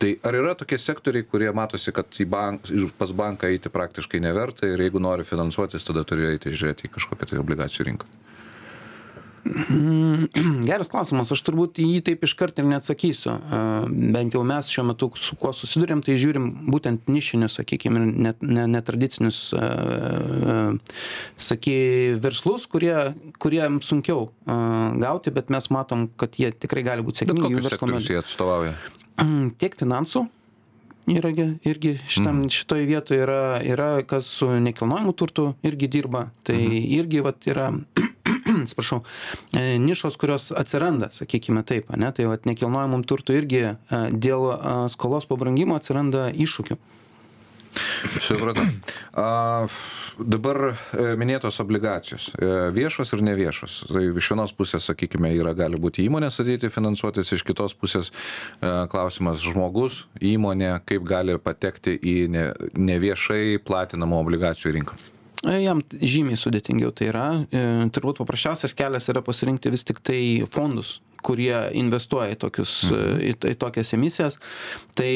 Tai 0.01 0.15
ar 0.25 0.41
yra 0.41 0.57
tokie 0.59 0.79
sektoriai, 0.81 1.27
kurie 1.29 1.51
matosi, 1.57 1.93
kad 1.95 2.09
į 2.21 2.29
bank, 2.31 2.71
pas 2.99 3.13
banką 3.15 3.51
eiti 3.53 3.73
praktiškai 3.73 4.23
neverta 4.25 4.69
ir 4.69 4.81
jeigu 4.81 5.03
nori 5.03 5.27
finansuotis, 5.27 5.85
tada 5.87 6.05
turi 6.09 6.31
eiti 6.33 6.53
žiūrėti 6.55 6.89
į 6.89 6.95
kažkokią 6.97 7.29
tai 7.31 7.41
obligacijų 7.75 7.89
rinką? 7.91 8.11
Geras 10.65 10.89
klausimas, 10.89 11.29
aš 11.35 11.43
turbūt 11.45 11.77
jį 11.77 12.01
taip 12.07 12.23
iškart 12.25 12.63
ir 12.63 12.65
neatsakysiu. 12.65 13.35
E, 13.35 13.59
Bent 14.15 14.33
jau 14.33 14.41
mes 14.41 14.71
šiuo 14.73 14.87
metu 14.89 15.11
su 15.21 15.37
kuo 15.37 15.51
susidurėm, 15.53 16.01
tai 16.01 16.17
žiūrim 16.17 16.47
būtent 16.73 17.11
nišinius, 17.13 17.59
sakykime, 17.59 18.01
ir 18.01 18.23
net, 18.25 18.41
ne, 18.41 18.65
netradicinius, 18.73 19.41
e, 19.53 19.61
e, 19.61 20.57
saky, 21.37 21.77
verslus, 22.25 22.65
kurie, 22.73 22.97
kuriem 23.37 23.83
sunkiau 23.85 24.31
gauti, 24.47 25.35
bet 25.35 25.53
mes 25.53 25.69
matom, 25.69 26.09
kad 26.17 26.41
jie 26.41 26.49
tikrai 26.57 26.87
gali 26.87 27.05
būti 27.05 27.27
Bet 27.27 27.35
sėkmingi. 27.35 27.45
jų 27.45 27.61
kokius 27.61 27.77
sektorius 27.77 28.11
jie 28.15 28.23
atstovauja? 28.23 28.79
tiek 29.61 29.77
finansų 29.77 30.25
yra 31.07 31.31
gi- 31.37 31.59
irgi 31.69 31.95
šitam, 32.09 32.45
šitoj 32.51 32.85
vietoje 32.89 33.21
yra, 33.25 33.61
yra, 33.65 33.89
kas 34.07 34.27
su 34.27 34.49
nekilnojimu 34.61 35.13
turtu 35.13 35.55
irgi 35.63 35.89
dirba. 35.89 36.31
Tai 36.43 36.57
irgi 36.99 37.21
vat, 37.25 37.47
yra, 37.51 37.71
atsiprašau, 38.63 39.03
e, 39.53 39.79
nišos, 39.79 40.17
kurios 40.21 40.51
atsiranda, 40.57 41.11
sakykime 41.13 41.65
taip, 41.67 41.91
ne? 41.97 42.13
tai 42.13 42.27
vat, 42.31 42.47
nekilnojimam 42.49 43.05
turtu 43.05 43.37
irgi 43.37 43.63
e, 43.67 43.75
dėl 44.11 44.49
e, 44.55 44.59
skolos 44.95 45.29
pabrangimo 45.31 45.77
atsiranda 45.77 46.31
iššūkių. 46.33 46.79
Supratau. 48.25 48.67
Dabar 50.19 50.59
e, 50.71 51.07
minėtos 51.19 51.59
obligacijos. 51.63 52.29
E, 52.39 52.51
viešos 52.75 53.11
ir 53.17 53.23
neviešos. 53.27 53.79
Tai 53.91 54.03
iš 54.13 54.31
vienos 54.31 54.53
pusės, 54.55 54.87
sakykime, 54.87 55.33
yra, 55.35 55.55
gali 55.59 55.81
būti 55.81 56.05
įmonės 56.07 56.39
ateiti 56.43 56.71
finansuotis, 56.73 57.33
iš 57.35 57.43
kitos 57.47 57.75
pusės 57.79 58.13
e, 58.13 58.71
klausimas 58.93 59.43
žmogus, 59.43 60.05
įmonė, 60.23 60.77
kaip 60.87 61.07
gali 61.09 61.39
patekti 61.43 61.97
į 61.99 62.17
ne, 62.31 62.45
neviešai 62.79 63.59
platinamų 63.67 64.23
obligacijų 64.23 64.77
rinką. 64.79 65.01
Jam 65.61 65.83
žymiai 66.01 66.39
sudėtingiau 66.41 66.95
tai 66.97 67.11
yra. 67.11 67.27
Turbūt 67.93 68.23
paprasčiausias 68.23 68.73
kelias 68.77 69.11
yra 69.13 69.21
pasirinkti 69.21 69.73
vis 69.75 69.85
tik 69.85 69.99
tai 70.01 70.21
fondus 70.55 71.01
kurie 71.25 71.57
investuoja 71.81 72.35
į 72.35 72.41
tokius 72.45 72.75
į, 72.93 73.35
į 73.35 73.55
tokias 73.61 73.95
emisijas. 73.97 74.39
Tai 74.99 75.11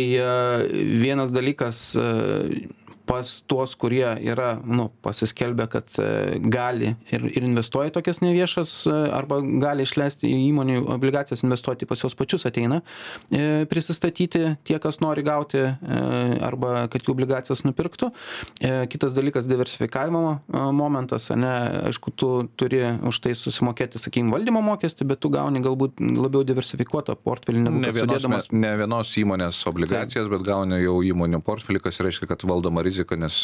vienas 1.05 1.33
dalykas 1.35 1.83
pas 3.09 3.33
tuos 3.49 3.75
kurie 3.81 4.07
yra 4.29 4.59
nu 4.65 4.89
pasiskelbę 5.03 5.67
kad 5.73 5.99
e, 5.99 6.39
gali 6.41 6.95
ir 7.13 7.25
ir 7.33 7.47
investuoja 7.47 7.91
į 7.91 7.95
tokias 7.97 8.21
neviešas 8.25 8.73
e, 8.87 8.97
arba 9.17 9.41
gali 9.41 9.87
išleisti 9.89 10.29
į 10.29 10.39
įmonių 10.51 10.83
obligacijas 10.95 11.43
investuoti 11.47 11.89
pas 11.89 12.03
juos 12.05 12.17
pačius 12.19 12.47
ateina 12.49 12.83
e, 13.33 13.65
prisistatyti 13.71 14.45
tie 14.69 14.79
kas 14.83 15.01
nori 15.05 15.25
gauti 15.27 15.65
arba 16.45 16.87
kad 16.93 17.03
jų 17.03 17.13
obligacijas 17.15 17.63
nupirktų. 17.67 18.09
Kitas 18.93 19.15
dalykas 19.17 19.47
diversifikavimo 19.49 20.39
momentas 20.77 21.31
ane 21.35 21.51
aišku 21.89 22.13
tu 22.19 22.31
turi 22.61 22.81
už 23.09 23.21
tai 23.25 23.35
susimokėti 23.39 24.01
sakykim 24.01 24.33
valdymo 24.35 24.63
mokestį 24.65 25.07
bet 25.13 25.23
tu 25.25 25.31
gauni 25.33 25.63
galbūt 25.65 26.01
labiau 26.01 26.45
diversifikuotą 26.47 27.17
portfelį 27.25 27.65
negu 27.65 27.83
Ne 27.83 27.93
vienos, 27.95 28.23
sudėdamas. 28.23 28.51
ne 28.53 28.73
vienos 28.81 29.13
įmonės 29.21 29.61
obligacijas, 29.71 30.29
bet 30.31 30.45
gauni 30.47 30.81
jau 30.83 30.99
įmonių 31.07 31.41
portfelį, 31.47 31.83
kas 31.85 32.01
reiškia, 32.05 32.29
kad 32.31 32.45
valdoma 32.49 32.83
rizika, 32.87 32.98
nes 33.19 33.37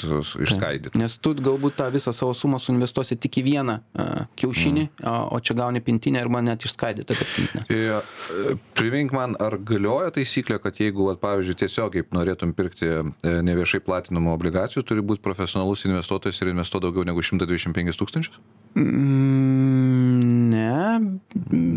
išskaidyta. 0.46 0.98
Nes 0.98 1.16
tu 1.22 1.34
galbūt 1.36 1.78
tą 1.78 1.88
visą 1.94 2.14
savo 2.16 2.34
sumą 2.36 2.60
suinvestuosi 2.62 3.18
tik 3.20 3.40
į 3.40 3.44
vieną 3.48 3.76
a, 3.80 4.06
kiaušinį, 4.38 4.86
a, 5.02 5.14
o 5.34 5.40
čia 5.44 5.56
gauni 5.58 5.82
pintinę 5.84 6.22
arba 6.22 6.42
net 6.44 6.66
išskaidytą 6.66 7.18
pintinę. 7.20 7.64
E, 7.68 8.56
Primink 8.78 9.14
man, 9.14 9.36
ar 9.42 9.58
galioja 9.58 10.10
taisyklė, 10.14 10.58
kad 10.62 10.80
jeigu, 10.80 11.08
vat, 11.10 11.20
pavyzdžiui, 11.22 11.58
tiesiog 11.64 11.94
kaip 11.94 12.14
norėtum 12.16 12.54
pirkti 12.56 12.90
e, 12.90 13.02
neviešai 13.46 13.82
platinamų 13.84 14.34
obligacijų, 14.34 14.84
turi 14.88 15.04
būti 15.06 15.22
profesionalus 15.24 15.86
investuotojas 15.88 16.40
ir 16.42 16.52
investuoti 16.54 16.88
daugiau 16.88 17.06
negu 17.08 17.22
125 17.24 18.00
tūkstančius? 18.00 18.40
Mm, 18.74 20.23
Ne, 20.64 21.16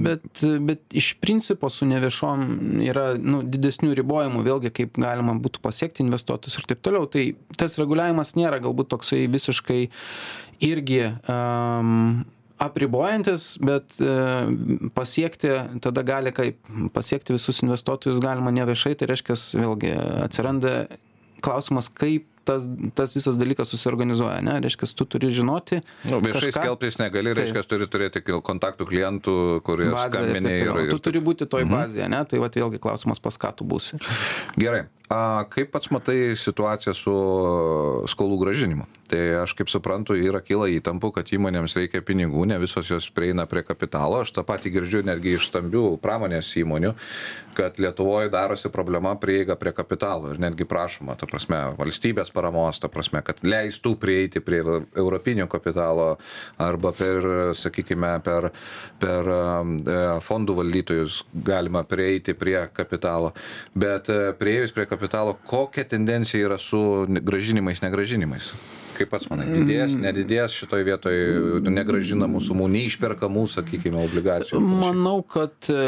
bet, 0.04 0.44
bet 0.68 0.96
iš 0.96 1.14
principo 1.24 1.70
su 1.74 1.88
neviešom 1.90 2.46
yra 2.86 3.10
nu, 3.20 3.42
didesnių 3.44 3.92
ribojimų, 3.98 4.44
vėlgi 4.46 4.72
kaip 4.82 5.00
galima 5.02 5.36
būtų 5.42 5.62
pasiekti 5.64 6.06
investuotojus 6.06 6.60
ir 6.60 6.68
taip 6.72 6.84
toliau. 6.86 7.10
Tai 7.12 7.26
tas 7.60 7.78
reguliavimas 7.82 8.36
nėra 8.40 8.62
galbūt 8.64 8.92
toksai 8.94 9.26
visiškai 9.34 9.82
irgi 10.68 11.02
um, 11.08 12.24
apribojantis, 12.64 13.50
bet 13.62 14.00
uh, 14.02 14.48
pasiekti 14.98 15.52
tada 15.84 16.06
gali 16.06 16.34
kaip 16.36 16.62
pasiekti 16.96 17.36
visus 17.36 17.62
investuotojus 17.66 18.22
galima 18.24 18.54
ne 18.54 18.66
viešai, 18.70 18.96
tai 18.98 19.12
reiškia, 19.12 19.38
vėlgi 19.62 19.94
atsiranda 20.26 20.80
klausimas, 21.46 21.92
kaip 21.94 22.26
tas, 22.48 22.66
tas 22.98 23.14
visas 23.16 23.38
dalykas 23.40 23.70
susiorganizuoja, 23.74 24.40
ne? 24.46 24.58
Reiškia, 24.64 24.90
tu 24.98 25.06
turi 25.06 25.30
žinoti. 25.36 25.82
Nu, 26.10 26.22
viešai 26.24 26.50
kažką- 26.50 26.64
skelbtis 26.64 27.00
negali, 27.02 27.34
Taip. 27.34 27.44
reiškia, 27.44 27.66
turi 27.68 27.88
turėti 27.92 28.24
kontaktų 28.24 28.88
klientų, 28.90 29.38
kurie 29.68 29.90
skambinė 29.92 30.54
ir, 30.64 30.72
ir 30.88 30.94
Tu 30.96 31.00
turi 31.10 31.24
būti 31.24 31.50
toj 31.50 31.68
bazėje, 31.70 32.08
ne? 32.12 32.24
Tai 32.26 32.40
va 32.44 32.50
vėlgi 32.58 32.80
klausimas, 32.82 33.20
pas 33.20 33.38
ką 33.38 33.54
tu 33.60 33.68
būsi. 33.68 34.00
Gerai. 34.58 34.86
A, 35.08 35.46
kaip 35.48 35.72
pats 35.72 35.88
matai 35.94 36.36
situaciją 36.36 36.94
su 36.98 37.18
skolų 38.12 38.42
gražinimu? 38.44 38.88
Tai 39.08 39.20
aš 39.44 39.54
kaip 39.56 39.70
suprantu, 39.72 40.18
yra 40.20 40.42
kyla 40.44 40.68
įtampų, 40.74 41.14
kad 41.16 41.30
įmonėms 41.32 41.78
reikia 41.80 42.02
pinigų, 42.04 42.44
ne 42.50 42.58
visos 42.60 42.90
jos 42.92 43.08
prieina 43.16 43.46
prie 43.48 43.64
kapitalo. 43.64 44.20
Aš 44.26 44.34
tą 44.36 44.44
patį 44.48 44.74
girdžiu 44.76 45.04
netgi 45.08 45.38
iš 45.38 45.48
stambių 45.48 45.84
pramonės 46.04 46.50
įmonių, 46.60 46.92
kad 47.56 47.80
Lietuvoje 47.80 48.28
darosi 48.34 48.68
problema 48.74 49.14
prieiga 49.16 49.56
prie 49.56 49.72
kapitalo 49.76 50.34
ir 50.34 50.42
netgi 50.44 50.68
prašoma, 50.68 51.16
ta 51.16 51.30
prasme, 51.30 51.62
valstybės 51.80 52.34
paramos, 52.36 52.82
ta 52.84 52.92
prasme, 52.92 53.22
kad 53.24 53.40
leistų 53.48 53.94
prieiti 54.02 54.44
prie 54.44 54.60
europinio 54.60 55.48
kapitalo 55.48 56.10
arba 56.60 56.92
per, 56.98 57.30
sakykime, 57.56 58.12
per, 58.28 58.50
per 59.00 59.32
e, 59.32 59.98
fondų 60.28 60.58
valdytojus 60.60 61.22
galima 61.48 61.86
prieiti 61.88 62.36
prie 62.36 62.60
kapitalo. 62.76 63.32
Bet 63.72 64.12
e, 64.12 64.34
prieėjus 64.36 64.76
prie 64.76 64.84
kapitalo, 64.84 64.97
kokia 65.48 65.86
tendencija 65.88 66.46
yra 66.46 66.58
su 66.62 66.80
gražinimais, 67.08 67.82
negražinimais? 67.86 68.52
Kaip 68.98 69.12
pats 69.14 69.28
manai, 69.30 69.46
didės, 69.54 69.94
nedidės 69.94 70.56
šitoj 70.58 70.86
vietoj 70.88 71.18
negražinamų 71.70 72.42
sumų, 72.42 72.70
neišperkamų, 72.74 73.44
sakykime, 73.54 74.00
obligacijų? 74.08 74.62
Manau, 74.64 75.20
kad 75.22 75.70
e, 75.70 75.84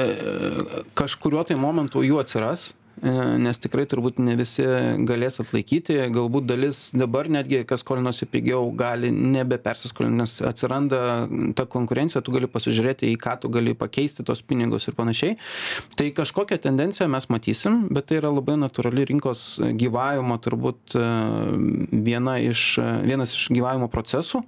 kažkuriuo 0.99 1.41
tai 1.49 1.57
momentu 1.57 2.03
jų 2.05 2.21
atsiras 2.21 2.69
nes 2.99 3.59
tikrai 3.61 3.85
turbūt 3.87 4.17
ne 4.19 4.35
visi 4.39 4.65
galės 5.07 5.39
atlaikyti, 5.39 5.95
galbūt 6.11 6.47
dalis 6.49 6.89
dabar 6.91 7.29
netgi, 7.31 7.61
kas 7.67 7.83
skolinosi 7.83 8.27
pigiau, 8.29 8.65
gali 8.75 9.11
nebepersiskolinti, 9.13 10.17
nes 10.19 10.33
atsiranda 10.43 11.01
ta 11.55 11.65
konkurencija, 11.69 12.21
tu 12.25 12.33
gali 12.35 12.49
pasižiūrėti, 12.51 13.07
į 13.13 13.19
ką 13.21 13.37
tu 13.43 13.51
gali 13.53 13.75
pakeisti 13.77 14.25
tos 14.27 14.41
pinigus 14.43 14.89
ir 14.89 14.97
panašiai. 14.97 15.37
Tai 15.99 16.09
kažkokią 16.17 16.59
tendenciją 16.65 17.07
mes 17.11 17.29
matysim, 17.31 17.85
bet 17.93 18.09
tai 18.09 18.19
yra 18.19 18.33
labai 18.33 18.57
natūrali 18.59 19.07
rinkos 19.13 19.45
gyvavimo 19.79 20.35
turbūt 20.43 20.97
e, 20.99 21.05
viena 22.09 22.35
iš, 22.43 22.65
vienas 23.07 23.35
iš 23.35 23.47
gyvavimo 23.55 23.87
procesų 23.91 24.43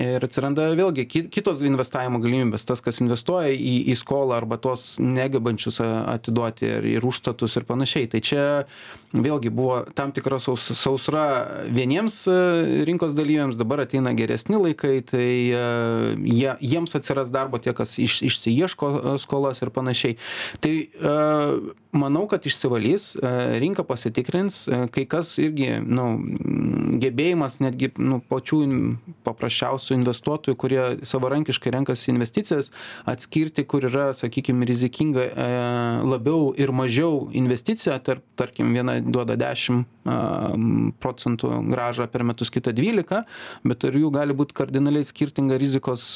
ir 0.00 0.24
atsiranda 0.24 0.70
vėlgi 0.78 1.06
ki- 1.10 1.26
kitos 1.32 1.60
investavimo 1.66 2.20
galimybės, 2.22 2.64
tas, 2.68 2.80
kas 2.84 3.02
investuoja 3.04 3.52
į, 3.52 3.76
į 3.92 3.98
skolą 4.00 4.38
arba 4.40 4.56
tuos 4.62 4.94
negebančius 5.02 5.80
atiduoti 5.84 6.68
ir, 6.68 6.90
ir 6.96 7.06
užstatus 7.06 7.58
ir 7.60 7.68
panašiai. 7.68 7.89
Tai 7.90 8.20
čia 8.22 8.64
vėlgi 9.10 9.50
buvo 9.50 9.80
tam 9.94 10.12
tikra 10.14 10.38
saus, 10.42 10.68
sausra 10.78 11.64
vieniems 11.66 12.22
e, 12.30 12.36
rinkos 12.86 13.16
dalyviams, 13.18 13.58
dabar 13.58 13.82
ateina 13.82 14.12
geresni 14.14 14.58
laikai, 14.60 15.00
tai 15.06 15.26
e, 15.50 15.64
jie, 16.30 16.54
jiems 16.62 16.94
atsiras 16.94 17.32
darbo 17.34 17.58
tie, 17.58 17.74
kas 17.74 17.96
iš, 17.98 18.20
išsiieško 18.28 18.90
e, 18.94 19.16
skolas 19.22 19.62
ir 19.64 19.74
panašiai. 19.74 20.16
Tai 20.62 20.72
manau, 21.96 22.22
kad 22.30 22.44
išsivalys, 22.46 23.12
rinka 23.62 23.82
pasitikrins, 23.86 24.62
kai 24.94 25.04
kas 25.10 25.32
irgi 25.42 25.80
nu, 25.82 26.06
gebėjimas 27.02 27.58
netgi 27.62 27.90
nu, 27.98 28.20
pačių 28.30 28.60
paprasčiausių 29.26 29.96
investuotojų, 29.98 30.58
kurie 30.60 30.82
savarankiškai 31.08 31.72
renkasi 31.74 32.12
investicijas, 32.12 32.70
atskirti, 33.10 33.64
kur 33.66 33.88
yra, 33.88 34.10
sakykime, 34.16 34.68
rizikinga 34.70 35.26
labiau 36.06 36.52
ir 36.58 36.70
mažiau 36.76 37.26
investicija, 37.34 37.98
tarp, 38.06 38.22
tarkim, 38.38 38.70
viena 38.76 38.99
duoda 39.04 39.36
10 39.40 39.80
a, 39.80 40.16
m, 40.54 40.90
procentų 41.00 41.52
gražą 41.70 42.06
per 42.10 42.24
metus, 42.26 42.50
kita 42.52 42.74
12, 42.76 43.22
bet 43.66 43.86
ir 43.88 44.00
jų 44.02 44.10
gali 44.14 44.36
būti 44.36 44.56
kardinaliai 44.56 45.06
skirtinga 45.08 45.58
rizikos 45.60 46.06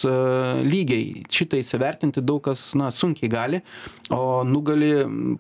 lygiai. 0.65 1.25
Šitą 1.33 1.61
įsivertinti 1.63 2.25
daug 2.25 2.43
kas, 2.45 2.73
na, 2.79 2.91
sunkiai 2.95 3.31
gali, 3.33 3.63
o 4.13 4.43
nugali 4.49 4.93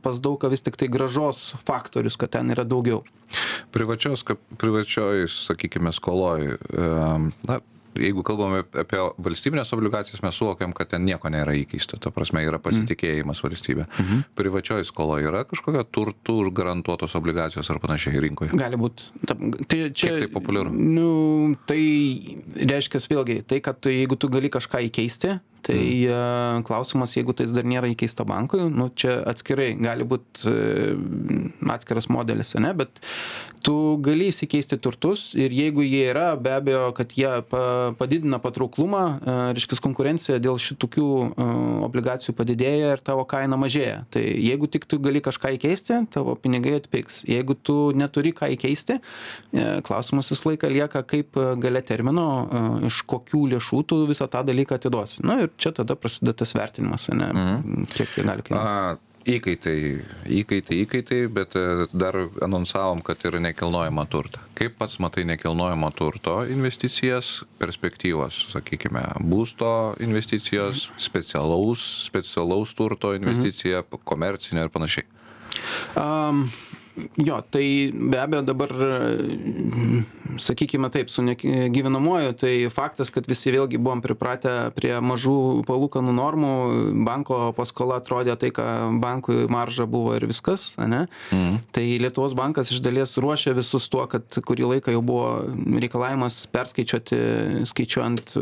pas 0.05 0.21
daug 0.23 0.39
ką 0.43 0.53
vis 0.53 0.65
tik 0.65 0.79
tai 0.81 0.89
gražos 0.93 1.53
faktorius, 1.69 2.19
kad 2.21 2.35
ten 2.37 2.53
yra 2.55 2.67
daugiau. 2.69 3.05
Privačios, 3.75 4.23
privačioj, 4.61 5.27
sakykime, 5.33 5.93
skoloj, 5.97 6.57
na, 7.49 7.61
jeigu 7.99 8.25
kalbame 8.27 8.63
apie 8.81 9.01
valstybinės 9.25 9.73
obligacijas, 9.77 10.23
mes 10.25 10.37
suvokiam, 10.39 10.75
kad 10.77 10.91
ten 10.93 11.05
nieko 11.07 11.31
nėra 11.33 11.55
įkeista. 11.59 11.99
Ta 12.03 12.13
prasme, 12.15 12.43
yra 12.47 12.61
pasitikėjimas 12.63 13.43
valstybė. 13.45 13.87
Mhm. 13.89 14.25
Privačioj 14.39 14.87
skoloje 14.89 15.29
yra 15.31 15.45
kažkokia 15.49 15.85
turtų 15.95 16.39
garantuotos 16.55 17.15
obligacijos 17.19 17.71
ar 17.71 17.81
panašiai 17.83 18.23
rinkoje. 18.25 18.55
Gali 18.59 18.81
būti. 18.81 19.11
Tai 19.27 19.81
čia, 19.91 20.15
Kiek 20.15 20.27
tai 20.27 20.31
populiaru? 20.33 20.75
Nu, 20.75 21.57
tai 21.69 21.83
reiškia 22.55 23.03
vėlgi, 23.11 23.41
tai, 23.49 23.61
kad 23.65 23.85
jeigu 23.91 24.19
tu 24.21 24.31
gali 24.33 24.51
kažką 24.53 24.85
įkeisti, 24.89 25.39
tai 25.64 25.81
mm. 26.09 26.64
klausimas, 26.68 27.16
jeigu 27.16 27.35
tai 27.37 27.48
dar 27.53 27.66
nėra 27.68 27.90
įkeista 27.92 28.27
bankui, 28.29 28.64
nu, 28.70 28.90
čia 28.94 29.20
atskirai 29.31 29.72
gali 29.81 30.07
būti 30.09 30.55
atskiras 31.74 32.11
modelis, 32.12 32.55
ne, 32.61 32.72
bet 32.77 33.03
tu 33.64 33.96
gali 34.05 34.29
įsikeisti 34.29 34.79
turtus 34.83 35.31
ir 35.38 35.53
jeigu 35.55 35.85
jie 35.87 36.05
yra, 36.11 36.35
be 36.40 36.53
abejo, 36.53 36.90
kad 36.96 37.14
jie 37.16 37.31
pa, 37.48 37.62
padidina 37.98 38.38
patrauklumą, 38.42 39.05
e, 39.16 39.37
reiškia 39.57 39.81
konkurencija 39.85 40.38
dėl 40.42 40.59
šitokių 40.61 41.09
e, 41.24 41.46
obligacijų 41.88 42.35
padidėja 42.37 42.92
ir 42.96 43.03
tavo 43.05 43.24
kaina 43.29 43.57
mažėja. 43.61 44.03
Tai 44.12 44.22
jeigu 44.22 44.68
tik 44.70 44.85
tu 44.90 44.98
gali 45.03 45.22
kažką 45.24 45.55
įkeisti, 45.57 46.03
tavo 46.14 46.37
pinigai 46.40 46.77
atpigs. 46.81 47.22
Jeigu 47.29 47.57
tu 47.57 47.77
neturi 47.96 48.35
ką 48.37 48.50
įkeisti, 48.57 48.98
e, 49.00 49.64
klausimas 49.87 50.31
visą 50.33 50.53
laiką 50.53 50.70
lieka, 50.72 51.05
kaip 51.09 51.38
e, 51.40 51.48
gale 51.64 51.83
termino, 51.87 52.27
e, 52.44 52.64
iš 52.90 53.00
kokių 53.11 53.44
lėšų 53.55 53.83
tu 53.90 54.00
visą 54.11 54.29
tą 54.31 54.44
dalyką 54.46 54.79
atiduosi. 54.79 55.24
Na 55.27 55.40
ir 55.44 55.53
čia 55.59 55.73
tada 55.73 55.95
prasideda 55.97 56.33
tas 56.45 56.55
vertinimas, 56.55 57.09
ne, 57.12 57.27
Mhm. 57.33 57.85
kiek 57.95 58.09
jie 58.17 58.25
gali 58.25 58.43
kainuoti. 58.43 59.01
Įkaitai, 59.25 60.05
įkaitai, 60.29 60.77
įkaitai, 60.85 61.19
bet 61.33 61.55
e, 61.57 61.87
dar 61.97 62.12
anonsavom, 62.45 63.01
kad 63.01 63.17
yra 63.25 63.40
nekilnojama 63.40 64.05
turta. 64.12 64.43
Kaip 64.53 64.77
pats 64.77 64.99
matai 65.01 65.25
nekilnojamo 65.25 65.88
turto 65.97 66.43
investicijas, 66.45 67.38
perspektyvos, 67.59 68.51
sakykime, 68.53 69.01
būsto 69.25 69.97
investicijos, 70.05 70.90
specialaus, 71.01 71.81
specialaus 72.05 72.75
turto 72.77 73.14
investicija, 73.17 73.81
komercinio 74.05 74.67
ir 74.67 74.69
panašiai? 74.69 75.09
Um, 75.97 76.51
jo 77.17 77.41
tai 77.51 77.91
be 77.93 78.19
abejo 78.21 78.43
dabar 78.43 78.71
sakykime 80.39 80.91
taip 80.91 81.11
su 81.11 81.23
nek 81.23 81.43
gyvenamuoju 81.75 82.33
tai 82.39 82.53
faktas 82.71 83.11
kad 83.15 83.27
visi 83.31 83.51
vėlgi 83.55 83.79
buvom 83.83 84.03
pripratę 84.05 84.71
prie 84.77 84.93
mažų 85.03 85.65
palūkanų 85.67 86.15
normų 86.15 86.53
banko 87.07 87.39
paskola 87.57 87.99
atrodė 88.03 88.37
tai 88.39 88.51
ką 88.55 88.67
bankui 89.03 89.47
marža 89.51 89.87
buvo 89.91 90.15
ir 90.15 90.27
viskas 90.31 90.75
ane? 90.79 91.07
Tai 91.75 91.85
lietuvos 92.03 92.37
bankas 92.39 92.71
iš 92.71 92.83
dalies 92.85 93.17
ruošė 93.19 93.57
visus 93.59 93.89
tuo 93.91 94.07
kad 94.11 94.39
kurį 94.47 94.71
laiką 94.75 94.95
jau 94.95 95.03
buvo 95.03 95.29
reikalavimas 95.83 96.45
perskaičiuoti 96.55 97.21
skaičiuojant 97.71 98.35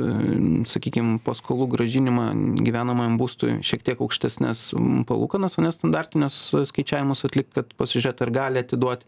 sakykim 0.69 1.17
paskolų 1.25 1.71
grąžinimą 1.73 2.29
gyvenamajam 2.61 3.17
būstui 3.21 3.59
šiek 3.65 3.85
tiek 3.89 4.05
aukštesnes 4.05 4.69
palūkanas 5.09 5.59
ane 5.61 5.73
standartinius 5.73 6.39
skaičiavimus 6.69 7.25
atlikt 7.29 7.53
kad 7.57 7.73
pasižiūrėt 7.81 8.25
ar 8.27 8.31
gali 8.31 8.42
atiduot 8.63 9.05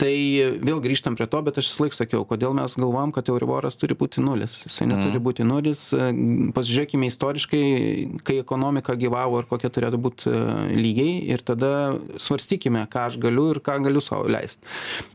tai 0.00 0.14
vėl 0.62 0.80
grįžtam 0.84 1.16
prie 1.18 1.26
to 1.30 1.40
bet 1.46 1.58
aš 1.60 1.70
visąlaik 1.70 1.96
sakiau 1.96 2.26
kodėl 2.28 2.54
mes 2.56 2.76
galvojam 2.78 3.14
kad 3.16 3.28
euriboras 3.32 3.78
turi 3.80 3.96
būti 3.98 4.22
nulis. 4.24 4.60
Jisai 4.66 4.88
neturi 4.90 5.22
būti 5.22 5.46
nulis. 5.46 5.88
Pasižiūrėkime 6.56 7.10
istoriškai 7.10 7.64
kai 8.26 8.38
ekonomika 8.42 8.96
gyvavo 9.00 9.42
ir 9.42 9.50
kokie 9.50 9.72
turėtų 9.72 10.00
būt 10.06 10.28
lygiai 10.76 11.18
ir 11.34 11.44
tada 11.46 11.72
svarstykime 12.20 12.86
ką 12.92 13.08
aš 13.10 13.20
galiu 13.22 13.50
ir 13.54 13.62
ką 13.64 13.80
galiu 13.84 14.02
sau 14.04 14.24
leist. 14.30 14.62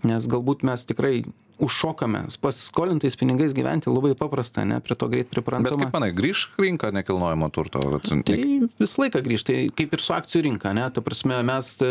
Nes 0.07 0.29
galbūt 0.29 0.65
mes 0.67 0.85
tikrai 0.87 1.23
užšokame 1.59 2.25
pasiskolintais 2.41 3.15
pinigais 3.19 3.53
gyventi 3.55 3.89
labai 3.89 4.13
paprasta 4.17 4.61
ane 4.65 4.79
prie 4.83 4.95
to 4.95 5.07
greit 5.11 5.27
Bet 5.29 5.35
priprantama 5.37 5.83
kaip 5.85 5.93
manai, 5.93 6.11
grįž 6.15 6.45
rinka 6.59 6.91
nekilnojamo 6.95 7.49
turto? 7.53 7.79
Vat, 7.95 8.05
tai 8.27 8.39
visą 8.79 9.03
laiką 9.05 9.21
grįžta 9.25 9.53
tai 9.53 9.69
kaip 9.77 9.93
ir 9.97 10.01
su 10.03 10.13
akcijų 10.15 10.43
rinka 10.49 10.69
ane 10.73 10.85
ta 10.95 11.01
prasme 11.05 11.37
mes 11.45 11.71
e, 11.81 11.89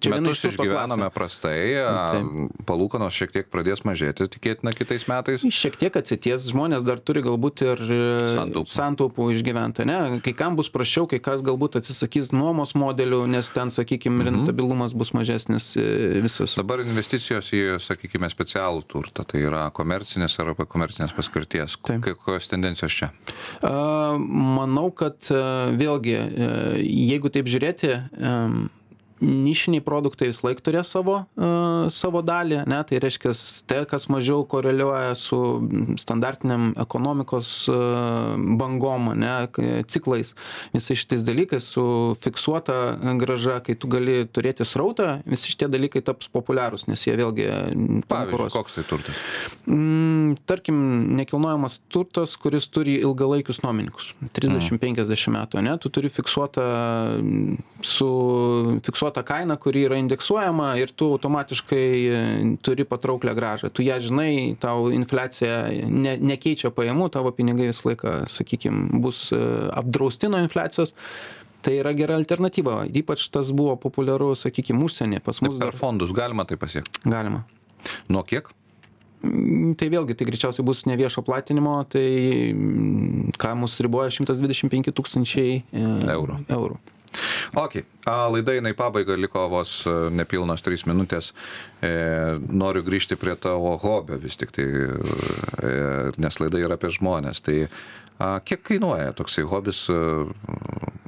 čia 0.00 0.14
Metus 0.18 0.38
iš 0.38 0.42
turto 0.46 0.64
išgyvename 0.66 1.08
klasių 1.08 1.14
prastai, 1.14 1.58
palūkanos 2.68 3.14
šiek 3.16 3.32
tiek 3.34 3.48
pradės 3.52 3.84
mažėti, 3.86 4.26
tikėtina 4.34 4.72
kitais 4.76 5.06
metais. 5.10 5.44
šiek 5.44 5.76
tiek 5.80 5.96
atsities 5.96 6.48
žmonės 6.50 6.84
dar 6.86 7.00
turi 7.00 7.22
galbūt 7.24 7.64
ir 7.66 7.82
e, 7.84 8.00
Santaupų. 8.34 8.70
santaupų 8.74 9.28
išgyventi 9.36 9.84
ane 9.86 10.20
kai 10.24 10.34
kam 10.36 10.56
bus 10.58 10.70
prasčiau 10.72 11.08
kai 11.10 11.20
kas 11.24 11.42
galbūt 11.44 11.78
atsisakys 11.80 12.32
nuomos 12.34 12.74
modelių 12.78 13.24
nes 13.30 13.50
ten 13.54 13.70
sakykim 13.74 14.14
Mhm. 14.14 14.26
rentabilumas 14.28 14.94
bus 14.94 15.10
mažesnis 15.16 15.74
e, 15.76 16.20
visas 16.22 16.54
Dabar 16.56 16.80
investicijos 16.84 17.48
į, 17.52 17.78
sakykime, 17.82 18.28
specialų 18.30 18.83
turtą, 18.90 19.24
tai 19.28 19.42
yra 19.46 19.66
komercinės 19.74 20.36
arba 20.42 20.66
komercinės 20.70 21.14
paskirties. 21.16 21.76
Kokios 21.80 22.48
tendencijos 22.50 22.96
čia? 23.00 23.10
Manau, 23.64 24.88
kad 24.96 25.30
e, 25.32 25.42
vėlgi, 25.80 26.16
e, 26.16 26.48
jeigu 26.84 27.32
taip 27.34 27.50
žiūrėti, 27.50 27.94
nišiniai 29.22 29.80
produktai 29.84 30.26
vis 30.32 30.40
laik 30.44 30.58
turės 30.64 30.88
savo, 30.90 31.20
e, 31.38 31.48
savo 31.94 32.20
dalį, 32.26 32.64
ne, 32.66 32.80
tai 32.88 32.98
reiškia, 33.00 33.30
tai, 33.70 33.84
kas 33.88 34.08
mažiau 34.10 34.42
koreliuoja 34.50 35.14
su 35.16 35.38
standartiniam 36.02 36.72
ekonomikos 36.82 37.52
e, 37.70 37.76
bangom, 38.58 39.12
ne, 39.18 39.32
k- 39.54 39.84
ciklais, 39.88 40.34
visais 40.74 40.98
šitais 40.98 41.22
dalykais, 41.24 41.68
su 41.76 41.84
fiksuota 42.24 42.96
graža, 43.20 43.60
kai 43.64 43.76
tu 43.78 43.88
gali 43.92 44.24
turėti 44.26 44.66
srautą, 44.66 45.20
visi 45.28 45.52
šitie 45.54 45.70
dalykai 45.72 46.02
taps 46.04 46.28
populiarūs, 46.34 46.88
nes 46.90 47.06
jie 47.06 47.14
vėlgi 47.20 47.46
konkuruos. 48.10 48.52
koks 48.56 48.80
tai 48.80 48.84
turtas? 48.90 49.22
Mm, 49.70 50.34
tarkim, 50.48 50.82
nekilnojamas 51.20 51.78
turtas, 51.92 52.34
kuris 52.40 52.66
turi 52.68 52.98
ilgalaikius 53.04 53.62
nuomininkus. 53.62 54.10
30-50 54.36 55.32
metų, 55.38 55.62
ne? 55.64 55.78
Tu 55.78 55.88
turi 55.94 56.10
fiksuotą, 56.12 56.66
su 57.84 58.10
fiksuotą 58.82 59.03
kainą, 59.12 59.56
kuri 59.60 59.84
yra 59.88 59.98
indeksuojama 60.00 60.76
ir 60.80 60.92
tu 60.96 61.10
automatiškai 61.16 61.84
e, 62.06 62.22
turi 62.64 62.84
patrauklę 62.88 63.34
gražą. 63.34 63.70
Tu 63.74 63.82
ją 63.82 64.00
žinai, 64.00 64.56
tau 64.60 64.90
infliacija 64.94 65.58
ne, 65.88 66.16
nekeičia 66.20 66.70
pajamų, 66.74 67.10
tavo 67.12 67.32
pinigai 67.36 67.68
visą 67.72 67.90
laiką, 67.90 68.16
sakykime, 68.30 69.00
bus 69.04 69.28
e, 69.34 69.40
apdrausti 69.74 70.30
nuo 70.32 70.40
infliacijos. 70.44 70.94
Tai 71.64 71.72
yra 71.80 71.94
gera 71.96 72.18
alternatyva. 72.20 72.82
Ypač 72.92 73.28
tas 73.32 73.48
buvo 73.56 73.76
populiaru, 73.80 74.34
sakykime, 74.36 74.84
užsienį. 74.84 75.22
Pas 75.24 75.40
mus 75.44 75.56
dar 75.60 75.72
fondus 75.72 76.12
galima 76.12 76.44
tai 76.44 76.58
pasiekti. 76.60 77.00
galima. 77.08 77.44
Nuo 78.08 78.22
kiek? 78.24 78.50
Mm, 79.24 79.72
Tai 79.80 79.88
vėlgi, 79.88 80.16
tai 80.18 80.26
greičiausiai 80.28 80.64
bus 80.66 80.84
neviešo 80.84 81.22
platinimo, 81.24 81.78
tai 81.88 82.04
mm, 82.52 83.32
ką 83.40 83.54
mus 83.62 83.78
riboja 83.80 84.12
125 84.12 84.92
tūkstančiai 84.92 85.62
e, 85.62 85.86
Eurų. 86.12 86.42
eurų. 86.52 86.76
Ok, 87.54 87.76
laida 88.06 88.54
eina 88.56 88.72
į 88.72 88.76
pabaigą, 88.78 89.16
liko 89.20 89.46
vos 89.52 89.74
e, 89.86 89.92
nepilnos 90.10 90.62
3 90.66 90.86
minutės. 90.90 91.32
E, 91.84 91.92
noriu 92.50 92.82
grįžti 92.86 93.16
prie 93.20 93.36
tavo 93.38 93.76
hobio 93.82 94.18
vis 94.22 94.36
tik 94.40 94.50
tai, 94.56 94.64
e, 94.66 95.74
nes 96.18 96.40
laida 96.42 96.58
yra 96.62 96.78
apie 96.78 96.90
žmonės. 96.94 97.42
Tai 97.46 97.58
a, 98.18 98.38
kiek 98.44 98.62
kainuoja 98.66 99.12
toksai 99.18 99.44
hobis? 99.50 99.84
E, 99.92 100.00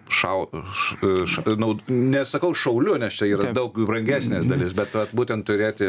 šau, 0.07 0.45
š, 0.55 0.97
š, 1.27 1.43
naud, 1.59 1.81
nesakau 1.91 2.53
šauliu, 2.55 2.95
nes 3.03 3.17
čia 3.19 3.27
yra 3.33 3.49
Taip. 3.49 3.57
daug 3.59 3.81
brangesnės 3.89 4.47
dalis, 4.47 4.71
bet 4.79 4.95
vat, 4.95 5.11
būtent 5.11 5.43
turėti 5.49 5.89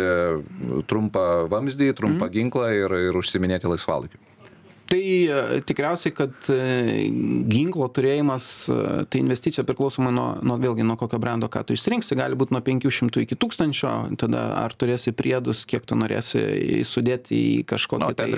trumpą 0.89 1.45
vamzdį, 1.51 1.91
trumpą 1.99 2.26
Mhm. 2.26 2.34
ginklą 2.34 2.72
ir, 2.74 2.95
ir 3.11 3.20
užsiminėti 3.22 3.70
laisvalaikiu. 3.70 4.18
Tai 4.88 5.25
e, 5.27 5.61
tikriausiai, 5.67 6.13
kad 6.15 6.49
e, 6.53 6.57
ginklo 7.49 7.88
turėjimas, 7.91 8.47
e, 8.71 8.77
tai 9.11 9.21
investicija 9.23 9.65
priklausomai 9.67 10.13
nuo, 10.15 10.27
nuo 10.45 10.57
vėlgi 10.61 10.85
nuo 10.88 10.95
kokio 10.99 11.19
brendo, 11.21 11.49
ką 11.51 11.65
tu 11.67 11.75
išsirinksi, 11.75 12.15
gali 12.19 12.38
būti 12.39 12.55
nuo 12.55 12.61
500 12.63 13.23
iki 13.25 13.38
1000, 13.39 14.15
tada 14.21 14.43
ar 14.61 14.75
turėsi 14.79 15.11
priedus, 15.17 15.65
kiek 15.67 15.83
tu 15.88 15.97
norėsi 15.99 16.83
sudėti 16.88 17.35
į 17.38 17.65
kažkokį 17.67 18.13
tai 18.19 18.29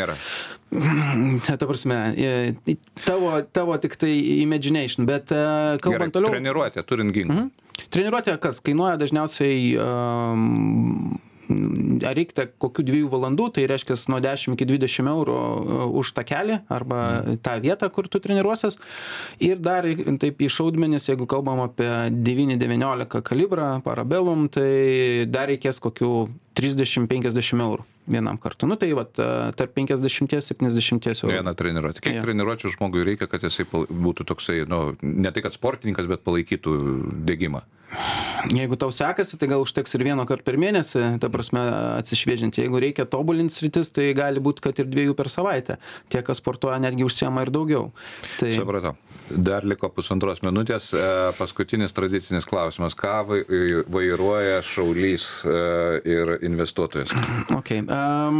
nėra. 0.00 0.18
Ta 1.48 1.64
prasme, 1.64 1.98
tavo, 3.06 3.30
tavo 3.56 3.78
tik 3.80 3.94
tai 4.00 4.10
imagination, 4.42 5.06
bet 5.08 5.30
kalbant 5.30 6.10
Gerai, 6.10 6.12
toliau. 6.12 6.34
Treniruotė, 6.34 6.84
turint 6.88 7.14
ginklą. 7.14 7.46
Mhm. 7.46 7.88
Treniruotė 7.94 8.34
kas 8.42 8.58
kainuoja 8.66 8.98
dažniausiai 9.00 9.76
um, 9.78 11.14
ar 11.48 12.16
reikia 12.18 12.46
kokių 12.60 12.84
dviejų 12.88 13.10
valandų, 13.12 13.48
tai 13.56 13.66
reiškia 13.70 13.96
nuo 14.12 14.20
10 14.24 14.56
iki 14.56 14.68
20 14.68 15.10
eurų 15.12 15.36
uh, 15.36 15.84
už 16.00 16.12
tą 16.16 16.24
kelią 16.28 16.60
arba 16.72 17.02
tą 17.44 17.58
vietą, 17.64 17.90
kur 17.92 18.08
tu 18.08 18.20
treniruosies. 18.24 18.78
Ir 19.44 19.60
dar 19.62 19.88
taip 20.22 20.42
į 20.44 20.50
šaudmenis, 20.52 21.08
jeigu 21.10 21.28
kalbam 21.30 21.62
apie 21.64 21.90
9-19 22.12 23.22
kalibrą, 23.26 23.70
parabellum, 23.84 24.48
tai 24.52 25.28
dar 25.30 25.50
reikės 25.52 25.80
kokių 25.84 26.12
30-50 26.58 27.64
eurų 27.68 27.88
vienam 28.08 28.38
kartu. 28.40 28.68
Nu 28.70 28.78
tai 28.80 28.90
vat, 28.96 29.14
uh, 29.20 29.50
tarp 29.58 29.76
50-70 29.76 31.10
eurų. 31.12 31.32
Vieną 31.32 31.54
treniruotę. 31.58 32.02
Kiek 32.04 32.18
Jo. 32.18 32.26
treniruočių 32.26 32.74
žmogui 32.76 33.04
reikia, 33.06 33.28
kad 33.30 33.44
jisai 33.44 33.66
būtų 33.68 34.26
toksai, 34.28 34.62
nu, 34.68 34.96
ne 35.02 35.32
tai 35.34 35.44
kad 35.44 35.56
sportininkas, 35.56 36.08
bet 36.10 36.24
palaikytų 36.26 36.78
dėgymą? 37.28 37.64
Jeigu 38.52 38.76
tau 38.76 38.92
sekasi, 38.92 39.38
tai 39.40 39.48
gal 39.50 39.62
užteks 39.64 39.96
ir 39.96 40.04
vieno 40.06 40.24
karto 40.28 40.44
per 40.46 40.58
mėnesį, 40.60 41.16
ta 41.22 41.30
prasme, 41.32 41.62
atsišviežinti. 41.98 42.60
Jeigu 42.62 42.80
reikia 42.84 43.08
tobulinti 43.08 43.56
sritis, 43.56 43.90
tai 43.90 44.10
gali 44.16 44.42
būti, 44.44 44.62
kad 44.68 44.78
ir 44.78 44.90
dviejų 44.92 45.16
per 45.18 45.32
savaitę. 45.32 45.78
Tie, 46.12 46.20
kas 46.24 46.42
sportuoja, 46.42 46.78
netgi 46.84 47.06
užsiema 47.08 47.46
ir 47.46 47.52
daugiau. 47.54 47.88
Tai 48.38 48.52
Supratau. 48.54 48.94
Dar 49.30 49.64
liko 49.68 49.90
pusantros 49.92 50.40
minutės. 50.44 50.90
E, 50.96 51.02
Paskutinis 51.38 51.92
tradicinis 51.96 52.46
klausimas. 52.48 52.96
Ką 52.98 53.14
vai- 53.28 53.44
vairuoja 53.88 54.62
šaulys 54.64 55.26
e, 55.44 55.58
ir 56.08 56.32
investuotojas? 56.48 57.12
Okay. 57.58 57.82
Um, 57.84 58.38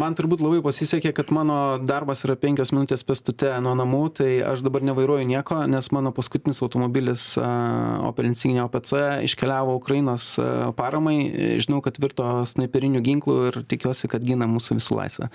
man 0.00 0.16
turbūt 0.18 0.42
labai 0.42 0.60
pasisekė, 0.64 1.12
kad 1.16 1.30
mano 1.34 1.78
darbas 1.82 2.24
yra 2.26 2.36
penkios 2.40 2.72
minutės 2.74 3.04
pestute 3.06 3.52
nuo 3.62 3.76
namų, 3.78 4.02
tai 4.20 4.30
aš 4.46 4.64
dabar 4.66 4.84
nevairuoju 4.86 5.28
nieko, 5.28 5.60
nes 5.70 5.90
mano 5.94 6.12
paskutinis 6.16 6.62
automobilis 6.64 7.32
uh, 7.40 8.08
Opel 8.08 8.30
Insignia 8.30 8.66
OPC 8.66 8.94
iškeliavo 9.28 9.76
Ukrainos 9.78 10.32
uh, 10.40 10.70
paramai. 10.76 11.18
Žinau, 11.60 11.80
kad 11.84 11.98
virto 12.02 12.26
snaiperinių 12.50 13.02
ginklų 13.06 13.36
ir 13.50 13.60
tikiuosi, 13.70 14.10
kad 14.10 14.24
gina 14.26 14.48
mūsų 14.50 14.80
visų 14.80 14.98
laisvę. 14.98 15.30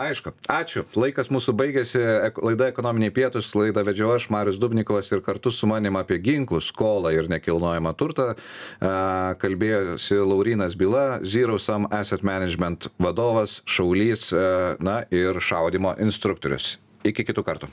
Aišku. 0.00 0.32
Ačiū. 0.50 0.84
Laikas 0.98 1.30
mūsų 1.32 1.54
baigėsi. 1.58 2.00
Laida 2.40 2.68
ekonominiai 2.70 3.12
pietus. 3.14 3.50
Laidą 3.70 3.84
vedžiau 3.86 4.08
aš, 4.16 4.24
Marius 4.34 4.56
Dubnikovas 4.58 5.12
ir 5.14 5.20
kartu 5.22 5.52
su 5.54 5.68
manim 5.70 5.94
apie 5.94 6.16
ginklus, 6.18 6.72
skolą 6.72 7.12
ir 7.14 7.28
nekilnojamą 7.30 7.92
turtą. 7.94 8.34
e, 8.34 8.90
Kalbėjosi 9.38 10.18
Laurinas 10.18 10.74
Byla, 10.74 11.20
Zero 11.22 11.58
Sum 11.58 11.86
Asset 11.90 12.24
Management 12.26 12.88
vadovas, 12.98 13.62
šaulys, 13.66 14.32
e, 14.32 14.76
na 14.80 15.04
ir 15.10 15.38
šaudimo 15.38 15.94
instruktorius. 16.02 16.78
Iki 17.04 17.30
kitų 17.30 17.46
kartų. 17.46 17.70